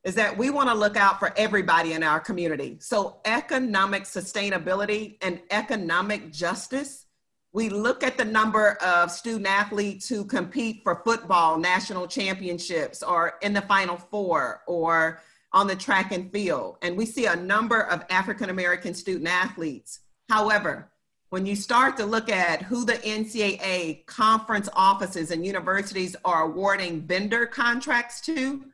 is 0.05 0.15
that 0.15 0.37
we 0.37 0.51
want 0.51 0.69
to 0.69 0.75
look 0.75 0.97
out 0.97 1.19
for 1.19 1.33
everybody 1.37 1.95
in 1.95 2.03
our 2.03 2.21
community. 2.21 2.77
So, 2.81 3.17
economic 3.25 4.05
sustainability 4.05 5.17
and 5.23 5.41
economic 5.51 6.33
justice 6.33 7.07
we 7.53 7.71
look 7.71 8.05
at 8.05 8.19
the 8.19 8.25
number 8.25 8.75
of 8.75 9.11
student 9.11 9.47
athletes 9.47 10.09
who 10.09 10.25
compete 10.25 10.83
for 10.83 11.03
football 11.05 11.59
national 11.59 12.07
championships 12.07 13.03
or 13.03 13.35
in 13.43 13.53
the 13.53 13.63
final 13.63 13.97
four 13.97 14.63
or 14.67 15.21
on 15.53 15.67
the 15.67 15.77
track 15.77 16.13
and 16.13 16.31
field 16.31 16.77
and 16.83 16.97
we 16.97 17.07
see 17.07 17.27
a 17.27 17.35
number 17.35 17.83
of 17.85 18.05
african 18.11 18.51
american 18.51 18.93
student 18.93 19.29
athletes 19.29 20.01
however 20.29 20.91
when 21.31 21.45
you 21.45 21.55
start 21.55 21.97
to 21.97 22.07
look 22.07 22.31
at 22.31 22.63
who 22.63 22.85
the 22.85 22.95
ncaa 22.95 24.05
conference 24.07 24.69
offices 24.73 25.31
and 25.31 25.45
universities 25.45 26.17
are 26.25 26.45
awarding 26.45 27.03
vendor 27.03 27.47
contracts 27.47 28.21
to 28.21 28.65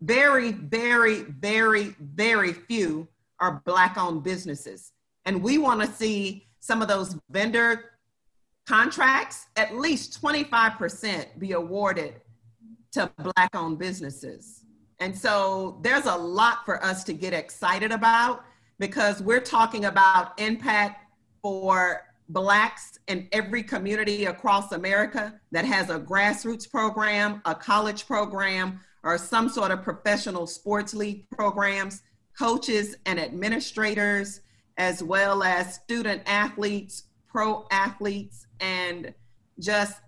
very 0.00 0.52
very 0.52 1.22
very 1.22 1.94
very 2.00 2.52
few 2.52 3.06
are 3.40 3.62
black 3.64 3.96
owned 3.96 4.22
businesses 4.22 4.92
and 5.24 5.42
we 5.42 5.58
want 5.58 5.80
to 5.80 5.86
see 5.86 6.48
some 6.60 6.80
of 6.80 6.88
those 6.88 7.16
vendor 7.30 7.92
contracts, 8.66 9.46
at 9.56 9.74
least 9.74 10.22
25% 10.22 11.38
be 11.38 11.52
awarded 11.52 12.14
to 12.92 13.10
Black 13.18 13.54
owned 13.54 13.78
businesses. 13.78 14.64
And 15.00 15.16
so 15.16 15.80
there's 15.82 16.06
a 16.06 16.14
lot 16.14 16.64
for 16.64 16.82
us 16.84 17.02
to 17.04 17.12
get 17.12 17.32
excited 17.32 17.90
about 17.90 18.44
because 18.78 19.22
we're 19.22 19.40
talking 19.40 19.86
about 19.86 20.38
impact 20.40 21.01
for 21.42 22.02
Blacks 22.28 22.98
in 23.08 23.28
every 23.32 23.62
community 23.62 24.24
across 24.24 24.72
America 24.72 25.38
that 25.50 25.64
has 25.64 25.90
a 25.90 25.98
grassroots 25.98 26.70
program, 26.70 27.42
a 27.44 27.54
college 27.54 28.06
program, 28.06 28.80
or 29.02 29.18
some 29.18 29.48
sort 29.48 29.70
of 29.70 29.82
professional 29.82 30.46
sports 30.46 30.94
league 30.94 31.28
programs, 31.30 32.02
coaches 32.38 32.96
and 33.04 33.20
administrators, 33.20 34.40
as 34.78 35.02
well 35.02 35.42
as 35.42 35.74
student 35.74 36.22
athletes, 36.24 37.04
pro 37.28 37.66
athletes, 37.70 38.46
and 38.60 39.12
just 39.58 40.00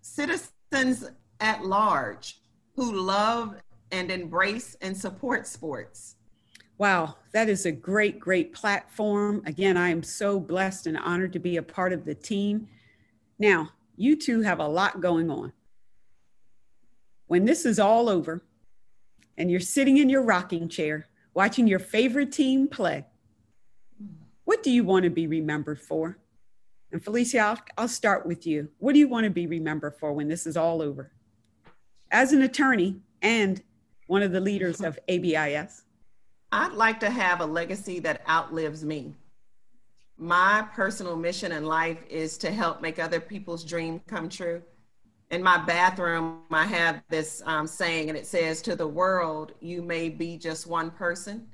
citizens 0.00 1.08
at 1.40 1.64
large 1.64 2.40
who 2.74 2.92
love 2.92 3.54
and 3.92 4.10
embrace 4.10 4.76
and 4.80 4.96
support 4.96 5.46
sports. 5.46 6.15
Wow, 6.78 7.16
that 7.32 7.48
is 7.48 7.64
a 7.64 7.72
great, 7.72 8.18
great 8.18 8.52
platform. 8.52 9.42
Again, 9.46 9.76
I 9.76 9.88
am 9.88 10.02
so 10.02 10.38
blessed 10.38 10.86
and 10.86 10.98
honored 10.98 11.32
to 11.32 11.38
be 11.38 11.56
a 11.56 11.62
part 11.62 11.92
of 11.92 12.04
the 12.04 12.14
team. 12.14 12.68
Now, 13.38 13.70
you 13.96 14.16
two 14.16 14.42
have 14.42 14.60
a 14.60 14.68
lot 14.68 15.00
going 15.00 15.30
on. 15.30 15.52
When 17.28 17.46
this 17.46 17.64
is 17.64 17.78
all 17.78 18.08
over 18.08 18.42
and 19.38 19.50
you're 19.50 19.58
sitting 19.58 19.96
in 19.96 20.10
your 20.10 20.22
rocking 20.22 20.68
chair 20.68 21.06
watching 21.32 21.66
your 21.66 21.78
favorite 21.78 22.30
team 22.32 22.68
play, 22.68 23.06
what 24.44 24.62
do 24.62 24.70
you 24.70 24.84
want 24.84 25.04
to 25.04 25.10
be 25.10 25.26
remembered 25.26 25.80
for? 25.80 26.18
And 26.92 27.02
Felicia, 27.02 27.38
I'll, 27.38 27.58
I'll 27.78 27.88
start 27.88 28.26
with 28.26 28.46
you. 28.46 28.68
What 28.78 28.92
do 28.92 28.98
you 28.98 29.08
want 29.08 29.24
to 29.24 29.30
be 29.30 29.46
remembered 29.46 29.96
for 29.98 30.12
when 30.12 30.28
this 30.28 30.46
is 30.46 30.56
all 30.56 30.80
over? 30.80 31.10
As 32.10 32.32
an 32.32 32.42
attorney 32.42 33.00
and 33.22 33.62
one 34.06 34.22
of 34.22 34.30
the 34.30 34.40
leaders 34.40 34.80
of 34.82 34.98
ABIS. 35.08 35.82
I'd 36.52 36.72
like 36.72 37.00
to 37.00 37.10
have 37.10 37.40
a 37.40 37.46
legacy 37.46 37.98
that 38.00 38.22
outlives 38.28 38.84
me. 38.84 39.14
My 40.16 40.66
personal 40.74 41.16
mission 41.16 41.52
in 41.52 41.66
life 41.66 41.98
is 42.08 42.38
to 42.38 42.50
help 42.50 42.80
make 42.80 42.98
other 42.98 43.20
people's 43.20 43.64
dream 43.64 44.00
come 44.06 44.28
true. 44.28 44.62
In 45.30 45.42
my 45.42 45.58
bathroom, 45.58 46.42
I 46.50 46.64
have 46.66 47.02
this 47.08 47.42
um, 47.44 47.66
saying, 47.66 48.08
and 48.08 48.16
it 48.16 48.26
says, 48.26 48.62
To 48.62 48.76
the 48.76 48.86
world, 48.86 49.52
you 49.60 49.82
may 49.82 50.08
be 50.08 50.38
just 50.38 50.66
one 50.66 50.90
person, 50.90 51.48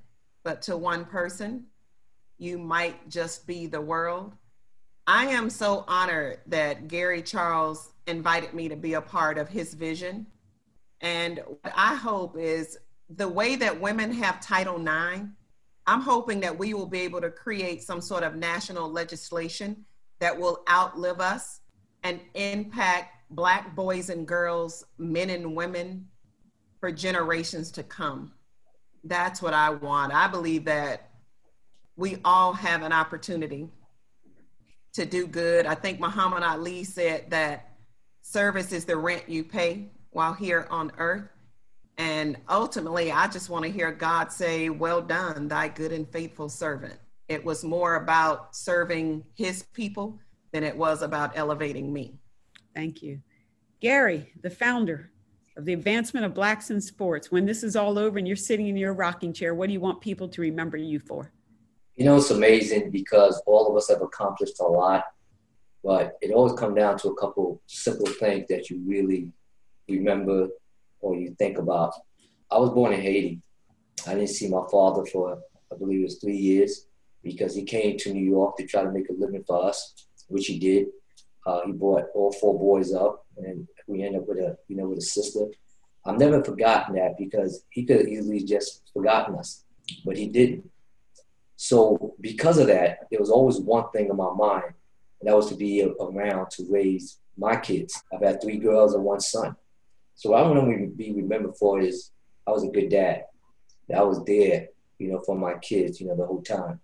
but 0.44 0.60
to 0.62 0.76
one 0.76 1.06
person, 1.06 1.64
you 2.38 2.58
might 2.58 3.08
just 3.08 3.46
be 3.46 3.66
the 3.66 3.80
world. 3.80 4.32
I 5.06 5.26
am 5.26 5.48
so 5.48 5.84
honored 5.88 6.40
that 6.46 6.86
Gary 6.86 7.22
Charles 7.22 7.92
invited 8.06 8.52
me 8.52 8.68
to 8.68 8.76
be 8.76 8.94
a 8.94 9.00
part 9.00 9.38
of 9.38 9.48
his 9.48 9.74
vision. 9.74 10.26
And 11.00 11.40
what 11.62 11.72
I 11.74 11.96
hope 11.96 12.36
is 12.38 12.78
the 13.16 13.28
way 13.28 13.56
that 13.56 13.80
women 13.80 14.12
have 14.12 14.40
Title 14.40 14.80
IX, 14.80 15.26
I'm 15.86 16.00
hoping 16.00 16.40
that 16.40 16.56
we 16.56 16.74
will 16.74 16.86
be 16.86 17.00
able 17.00 17.20
to 17.20 17.30
create 17.30 17.82
some 17.82 18.00
sort 18.00 18.22
of 18.22 18.36
national 18.36 18.90
legislation 18.90 19.84
that 20.20 20.38
will 20.38 20.62
outlive 20.70 21.20
us 21.20 21.60
and 22.04 22.20
impact 22.34 23.16
Black 23.30 23.74
boys 23.74 24.10
and 24.10 24.28
girls, 24.28 24.84
men 24.98 25.30
and 25.30 25.56
women 25.56 26.06
for 26.80 26.92
generations 26.92 27.70
to 27.72 27.82
come. 27.82 28.32
That's 29.04 29.40
what 29.40 29.54
I 29.54 29.70
want. 29.70 30.12
I 30.12 30.28
believe 30.28 30.64
that 30.66 31.10
we 31.96 32.18
all 32.24 32.52
have 32.52 32.82
an 32.82 32.92
opportunity 32.92 33.68
to 34.92 35.06
do 35.06 35.26
good. 35.26 35.66
I 35.66 35.74
think 35.74 35.98
Muhammad 35.98 36.42
Ali 36.42 36.84
said 36.84 37.30
that 37.30 37.72
service 38.20 38.72
is 38.72 38.84
the 38.84 38.96
rent 38.96 39.28
you 39.28 39.44
pay 39.44 39.90
while 40.10 40.34
here 40.34 40.66
on 40.70 40.92
earth. 40.98 41.31
And 42.02 42.36
ultimately, 42.48 43.12
I 43.12 43.28
just 43.28 43.48
want 43.48 43.64
to 43.64 43.70
hear 43.70 43.92
God 43.92 44.32
say, 44.32 44.68
Well 44.70 45.00
done, 45.00 45.46
thy 45.46 45.68
good 45.68 45.92
and 45.92 46.08
faithful 46.10 46.48
servant. 46.48 46.98
It 47.28 47.44
was 47.44 47.62
more 47.62 47.94
about 47.94 48.56
serving 48.56 49.22
his 49.36 49.62
people 49.72 50.18
than 50.50 50.64
it 50.64 50.76
was 50.76 51.02
about 51.02 51.30
elevating 51.36 51.92
me. 51.92 52.18
Thank 52.74 53.04
you. 53.04 53.20
Gary, 53.80 54.32
the 54.42 54.50
founder 54.50 55.12
of 55.56 55.64
the 55.64 55.74
advancement 55.74 56.26
of 56.26 56.34
blacks 56.34 56.72
in 56.72 56.80
sports, 56.80 57.30
when 57.30 57.46
this 57.46 57.62
is 57.62 57.76
all 57.76 57.96
over 57.96 58.18
and 58.18 58.26
you're 58.26 58.36
sitting 58.36 58.66
in 58.66 58.76
your 58.76 58.94
rocking 58.94 59.32
chair, 59.32 59.54
what 59.54 59.68
do 59.68 59.72
you 59.72 59.80
want 59.80 60.00
people 60.00 60.28
to 60.30 60.40
remember 60.40 60.76
you 60.76 60.98
for? 60.98 61.30
You 61.94 62.04
know, 62.04 62.16
it's 62.16 62.32
amazing 62.32 62.90
because 62.90 63.40
all 63.46 63.70
of 63.70 63.76
us 63.76 63.88
have 63.90 64.02
accomplished 64.02 64.58
a 64.58 64.64
lot, 64.64 65.04
but 65.84 66.18
it 66.20 66.32
always 66.32 66.54
comes 66.54 66.74
down 66.74 66.98
to 66.98 67.10
a 67.10 67.16
couple 67.16 67.62
simple 67.68 68.06
things 68.06 68.46
that 68.48 68.70
you 68.70 68.82
really 68.84 69.30
remember 69.88 70.48
or 71.02 71.14
you 71.16 71.34
think 71.38 71.58
about. 71.58 71.92
I 72.50 72.58
was 72.58 72.70
born 72.70 72.92
in 72.92 73.00
Haiti. 73.02 73.40
I 74.06 74.14
didn't 74.14 74.30
see 74.30 74.48
my 74.48 74.64
father 74.70 75.04
for, 75.04 75.38
I 75.70 75.76
believe 75.76 76.00
it 76.00 76.04
was 76.04 76.18
three 76.18 76.36
years 76.36 76.86
because 77.22 77.54
he 77.54 77.64
came 77.64 77.98
to 77.98 78.12
New 78.12 78.24
York 78.24 78.56
to 78.56 78.66
try 78.66 78.82
to 78.82 78.90
make 78.90 79.08
a 79.10 79.12
living 79.12 79.44
for 79.46 79.64
us, 79.64 80.06
which 80.28 80.46
he 80.46 80.58
did. 80.58 80.86
Uh, 81.46 81.60
he 81.66 81.72
brought 81.72 82.06
all 82.14 82.32
four 82.32 82.58
boys 82.58 82.94
up, 82.94 83.26
and 83.36 83.66
we 83.86 84.02
ended 84.02 84.22
up 84.22 84.28
with 84.28 84.38
a, 84.38 84.56
you 84.68 84.76
know, 84.76 84.88
with 84.88 84.98
a 84.98 85.02
sister. 85.02 85.46
I've 86.04 86.18
never 86.18 86.42
forgotten 86.42 86.94
that 86.96 87.16
because 87.18 87.64
he 87.70 87.84
could 87.84 87.98
have 87.98 88.08
easily 88.08 88.42
just 88.42 88.82
forgotten 88.92 89.36
us, 89.36 89.64
but 90.04 90.16
he 90.16 90.28
didn't. 90.28 90.68
So 91.56 92.14
because 92.20 92.58
of 92.58 92.66
that, 92.68 93.06
there 93.10 93.20
was 93.20 93.30
always 93.30 93.60
one 93.60 93.90
thing 93.92 94.08
in 94.08 94.16
my 94.16 94.32
mind, 94.34 94.74
and 95.20 95.28
that 95.28 95.36
was 95.36 95.48
to 95.50 95.54
be 95.54 95.88
around 96.00 96.50
to 96.50 96.66
raise 96.68 97.18
my 97.36 97.56
kids. 97.56 98.02
I've 98.12 98.22
had 98.22 98.42
three 98.42 98.58
girls 98.58 98.94
and 98.94 99.04
one 99.04 99.20
son. 99.20 99.56
So 100.14 100.30
what 100.30 100.44
I 100.44 100.48
want 100.48 100.70
to 100.70 100.86
be 100.88 101.12
remembered 101.12 101.56
for 101.56 101.80
is 101.80 102.10
I 102.46 102.50
was 102.50 102.64
a 102.64 102.68
good 102.68 102.90
dad. 102.90 103.24
That 103.88 103.98
I 103.98 104.02
was 104.02 104.22
there, 104.24 104.68
you 104.98 105.10
know, 105.10 105.20
for 105.24 105.36
my 105.36 105.54
kids, 105.54 106.00
you 106.00 106.06
know, 106.06 106.16
the 106.16 106.26
whole 106.26 106.42
time. 106.42 106.80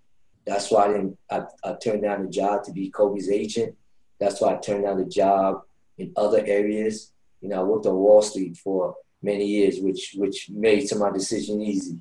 That's 0.46 0.70
why 0.70 0.84
I 0.84 0.88
didn't. 0.88 1.18
I, 1.30 1.42
I 1.62 1.74
turned 1.74 2.02
down 2.02 2.24
the 2.24 2.30
job 2.30 2.64
to 2.64 2.72
be 2.72 2.90
Kobe's 2.90 3.30
agent. 3.30 3.76
That's 4.18 4.40
why 4.40 4.54
I 4.54 4.56
turned 4.56 4.84
down 4.84 4.98
the 4.98 5.04
job 5.04 5.62
in 5.98 6.12
other 6.16 6.42
areas. 6.44 7.12
You 7.40 7.50
know, 7.50 7.60
I 7.60 7.62
worked 7.64 7.86
on 7.86 7.94
Wall 7.94 8.22
Street 8.22 8.56
for 8.56 8.96
many 9.22 9.44
years, 9.44 9.78
which 9.80 10.14
which 10.16 10.50
made 10.50 10.88
some 10.88 11.02
of 11.02 11.12
my 11.12 11.16
decision 11.16 11.60
easy, 11.60 11.98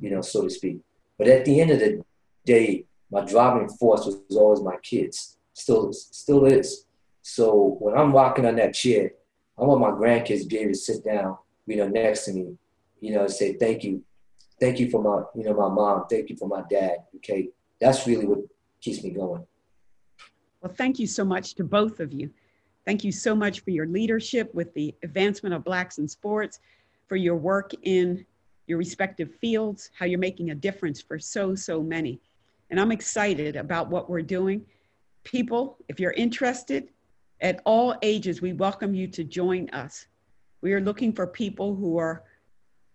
you 0.00 0.10
know, 0.10 0.22
so 0.22 0.42
to 0.42 0.50
speak. 0.50 0.78
But 1.18 1.28
at 1.28 1.44
the 1.44 1.60
end 1.60 1.70
of 1.70 1.78
the 1.78 2.02
day, 2.44 2.86
my 3.10 3.24
driving 3.24 3.68
force 3.68 4.06
was 4.06 4.16
always 4.36 4.62
my 4.62 4.76
kids. 4.82 5.36
Still 5.52 5.92
still 5.92 6.46
is. 6.46 6.86
So 7.22 7.76
when 7.80 7.96
I'm 7.96 8.12
walking 8.12 8.46
on 8.46 8.56
that 8.56 8.74
chair, 8.74 9.12
I 9.60 9.64
want 9.64 9.80
my 9.80 9.90
grandkids 9.90 10.42
to 10.42 10.46
be 10.48 10.58
able 10.58 10.72
to 10.72 10.78
sit 10.78 11.04
down, 11.04 11.36
you 11.66 11.76
know, 11.76 11.88
next 11.88 12.24
to 12.24 12.32
me, 12.32 12.56
you 13.00 13.12
know, 13.12 13.24
and 13.24 13.30
say 13.30 13.54
thank 13.54 13.84
you, 13.84 14.02
thank 14.58 14.80
you 14.80 14.90
for 14.90 15.02
my, 15.02 15.22
you 15.34 15.46
know, 15.46 15.54
my 15.54 15.68
mom, 15.68 16.06
thank 16.08 16.30
you 16.30 16.36
for 16.36 16.48
my 16.48 16.62
dad. 16.70 16.96
Okay, 17.16 17.50
that's 17.78 18.06
really 18.06 18.26
what 18.26 18.38
keeps 18.80 19.04
me 19.04 19.10
going. 19.10 19.46
Well, 20.62 20.72
thank 20.74 20.98
you 20.98 21.06
so 21.06 21.24
much 21.24 21.54
to 21.56 21.64
both 21.64 22.00
of 22.00 22.12
you. 22.12 22.30
Thank 22.86 23.04
you 23.04 23.12
so 23.12 23.34
much 23.34 23.60
for 23.60 23.70
your 23.70 23.86
leadership 23.86 24.54
with 24.54 24.72
the 24.72 24.94
advancement 25.02 25.54
of 25.54 25.64
Blacks 25.64 25.98
in 25.98 26.08
sports, 26.08 26.60
for 27.06 27.16
your 27.16 27.36
work 27.36 27.72
in 27.82 28.24
your 28.66 28.78
respective 28.78 29.34
fields, 29.40 29.90
how 29.98 30.06
you're 30.06 30.18
making 30.18 30.50
a 30.50 30.54
difference 30.54 31.02
for 31.02 31.18
so, 31.18 31.54
so 31.54 31.82
many. 31.82 32.20
And 32.70 32.80
I'm 32.80 32.92
excited 32.92 33.56
about 33.56 33.90
what 33.90 34.08
we're 34.08 34.22
doing. 34.22 34.64
People, 35.24 35.76
if 35.88 36.00
you're 36.00 36.12
interested 36.12 36.88
at 37.40 37.60
all 37.64 37.94
ages, 38.02 38.42
we 38.42 38.52
welcome 38.52 38.94
you 38.94 39.06
to 39.08 39.24
join 39.24 39.68
us. 39.70 40.06
We 40.60 40.72
are 40.72 40.80
looking 40.80 41.12
for 41.12 41.26
people 41.26 41.74
who 41.74 41.98
are 41.98 42.24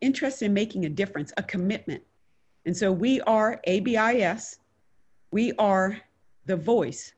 interested 0.02 0.46
in 0.46 0.54
making 0.54 0.86
a 0.86 0.90
difference, 0.90 1.34
a 1.38 1.44
commitment. 1.44 2.04
And 2.66 2.76
so 2.76 2.92
we 2.92 3.22
are 3.22 3.60
ABIS, 3.66 4.60
we 5.32 5.54
are 5.54 5.98
the 6.46 6.56
voice 6.56 7.14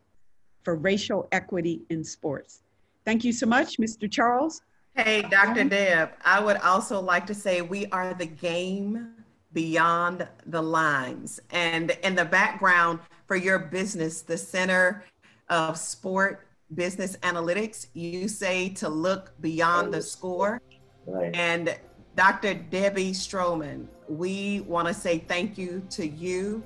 for 0.64 0.76
racial 0.76 1.28
equity 1.32 1.82
in 1.90 2.04
sports. 2.04 2.64
Thank 3.06 3.24
you 3.24 3.32
so 3.32 3.46
much, 3.46 3.78
Mr. 3.78 4.10
Charles. 4.12 4.62
Hey, 4.96 5.22
Dr. 5.22 5.64
Deb, 5.66 6.10
I 6.26 6.40
would 6.40 6.58
also 6.58 7.00
like 7.00 7.26
to 7.28 7.36
say 7.36 7.62
we 7.62 7.86
are 7.88 8.14
the 8.14 8.26
game 8.26 9.14
beyond 9.54 10.28
the 10.46 10.62
lines. 10.62 11.40
And 11.52 11.92
in 12.04 12.16
the 12.16 12.26
background 12.26 13.00
for 13.28 13.36
your 13.36 13.60
business, 13.60 14.22
the 14.22 14.38
Center 14.38 15.04
of 15.50 15.78
Sport 15.78 16.47
Business 16.76 17.18
Analytics, 17.18 17.88
you 17.94 18.28
say 18.28 18.70
to 18.70 18.90
look 18.90 19.34
beyond 19.42 19.94
the 19.94 20.02
score. 20.02 20.62
Right. 21.06 21.34
And 21.36 21.78
Dr. 22.16 22.56
Debbie 22.56 23.12
Stroman, 23.12 23.88
we 24.10 24.62
want 24.62 24.88
to 24.88 24.94
say 24.94 25.20
thank 25.20 25.58
you 25.58 25.84
to 25.92 26.08
you 26.08 26.64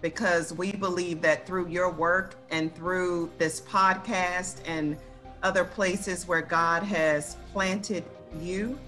because 0.00 0.52
we 0.52 0.72
believe 0.72 1.20
that 1.22 1.46
through 1.46 1.68
your 1.68 1.90
work 1.90 2.36
and 2.50 2.74
through 2.74 3.30
this 3.38 3.60
podcast 3.60 4.56
and 4.64 4.96
other 5.42 5.64
places 5.64 6.26
where 6.26 6.42
God 6.42 6.82
has 6.82 7.36
planted 7.52 8.04
you, 8.40 8.78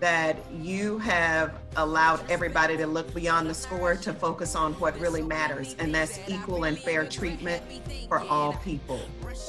that 0.00 0.38
you 0.50 0.98
have 0.98 1.52
allowed 1.76 2.28
everybody 2.30 2.76
to 2.76 2.86
look 2.86 3.12
beyond 3.14 3.48
the 3.48 3.54
score 3.54 3.94
to 3.94 4.12
focus 4.12 4.56
on 4.56 4.72
what 4.74 4.98
really 4.98 5.22
matters, 5.22 5.76
and 5.78 5.94
that's 5.94 6.18
equal 6.26 6.64
and 6.64 6.78
fair 6.78 7.04
treatment 7.04 7.62
for 8.08 8.20
all 8.20 8.54
people. 8.54 9.00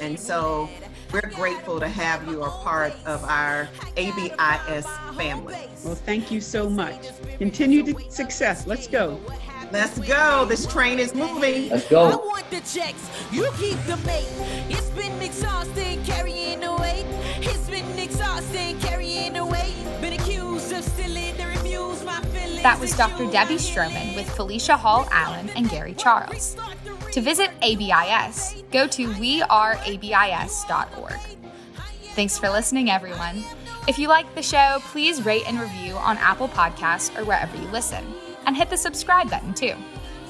And 0.01 0.19
so 0.19 0.69
we're 1.11 1.21
grateful 1.21 1.79
to 1.79 1.87
have 1.87 2.27
you 2.27 2.43
a 2.43 2.49
part 2.49 2.93
of 3.05 3.23
our 3.23 3.69
ABIS 3.95 4.85
family. 5.15 5.69
Well, 5.83 5.95
thank 5.95 6.31
you 6.31 6.41
so 6.41 6.69
much. 6.69 7.07
Continued 7.37 8.11
success. 8.11 8.67
Let's 8.67 8.87
go. 8.87 9.19
Let's 9.71 9.99
go. 9.99 10.45
This 10.45 10.65
train 10.67 10.99
is 10.99 11.15
moving. 11.15 11.69
Let's 11.69 11.87
go. 11.87 12.03
I 12.03 12.15
want 12.15 12.49
the 12.49 12.59
checks. 12.59 13.09
You 13.31 13.49
keep 13.57 13.79
the 13.85 13.95
mate. 14.05 14.27
It's 14.69 14.89
been 14.89 15.21
exhausting 15.21 16.03
carrying 16.03 16.40
That 22.63 22.79
was 22.79 22.95
Dr. 22.95 23.25
Debbie 23.31 23.55
Stroman 23.55 24.15
with 24.15 24.29
Felicia 24.29 24.77
Hall 24.77 25.07
Allen 25.09 25.49
and 25.55 25.67
Gary 25.67 25.95
Charles. 25.95 26.55
To 27.11 27.19
visit 27.19 27.49
ABIS, 27.63 28.63
go 28.71 28.85
to 28.85 29.07
weareabis.org. 29.07 30.59
Thanks 32.13 32.37
for 32.37 32.49
listening, 32.51 32.91
everyone. 32.91 33.43
If 33.87 33.97
you 33.97 34.07
like 34.07 34.35
the 34.35 34.43
show, 34.43 34.77
please 34.91 35.25
rate 35.25 35.47
and 35.47 35.59
review 35.59 35.95
on 35.95 36.19
Apple 36.19 36.49
Podcasts 36.49 37.17
or 37.17 37.25
wherever 37.25 37.57
you 37.57 37.67
listen 37.69 38.05
and 38.45 38.55
hit 38.55 38.69
the 38.69 38.77
subscribe 38.77 39.31
button 39.31 39.55
too. 39.55 39.73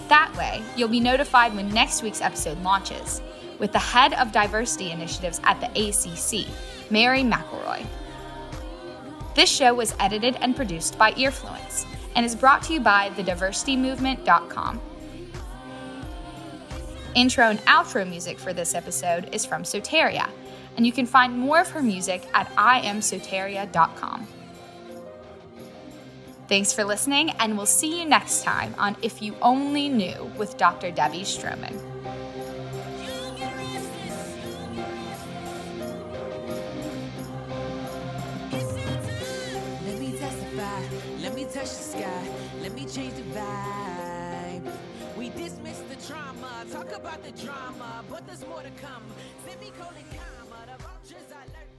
That 0.08 0.34
way, 0.38 0.64
you'll 0.78 0.88
be 0.88 1.02
notified 1.02 1.54
when 1.54 1.68
next 1.74 2.02
week's 2.02 2.22
episode 2.22 2.64
launches 2.64 3.22
with 3.60 3.74
the 3.74 3.80
head 3.80 4.14
of 4.14 4.32
diversity 4.32 4.92
initiatives 4.92 5.42
at 5.44 5.60
the 5.60 5.68
ACC, 5.68 6.48
Mary 6.90 7.24
McElroy. 7.24 7.86
This 9.36 9.50
show 9.50 9.74
was 9.74 9.94
edited 10.00 10.38
and 10.40 10.56
produced 10.56 10.98
by 10.98 11.12
Earfluence 11.14 11.86
and 12.16 12.26
is 12.26 12.36
brought 12.36 12.64
to 12.64 12.74
you 12.74 12.80
by 12.80 13.10
thediversitymovement.com. 13.12 14.82
Intro 17.16 17.46
and 17.46 17.60
outro 17.66 18.08
music 18.08 18.40
for 18.40 18.54
this 18.54 18.74
episode 18.74 19.34
is 19.34 19.46
from 19.46 19.64
Soteria, 19.64 20.30
and 20.78 20.86
you 20.86 20.94
can 20.94 21.06
find 21.06 21.38
more 21.38 21.60
of 21.60 21.70
her 21.72 21.82
music 21.82 22.28
at 22.34 22.48
imsoteria.com. 22.56 24.28
Thanks 26.48 26.74
for 26.74 26.84
listening, 26.84 27.30
and 27.40 27.56
we'll 27.56 27.66
see 27.66 28.00
you 28.00 28.06
next 28.06 28.44
time 28.44 28.76
on 28.78 28.98
If 29.02 29.22
You 29.22 29.36
Only 29.42 29.88
Knew 29.88 30.32
with 30.38 30.58
Dr. 30.58 30.92
Debbie 30.92 31.22
Stroman. 31.22 31.80
Sky. 41.72 42.30
Let 42.62 42.74
me 42.74 42.86
change 42.86 43.14
the 43.16 43.24
vibe. 43.24 44.72
We 45.18 45.30
dismiss 45.30 45.80
the 45.90 45.96
trauma, 46.08 46.66
talk 46.72 46.92
about 46.96 47.24
the 47.24 47.32
drama, 47.32 48.04
but 48.10 48.26
there's 48.28 48.46
more 48.48 48.62
to 48.62 48.72
come. 48.82 49.04
Semicolon 49.46 50.06
comma, 50.12 50.66
the 50.66 50.84
vultures 50.84 51.32
are 51.32 51.46
lurking. 51.48 51.71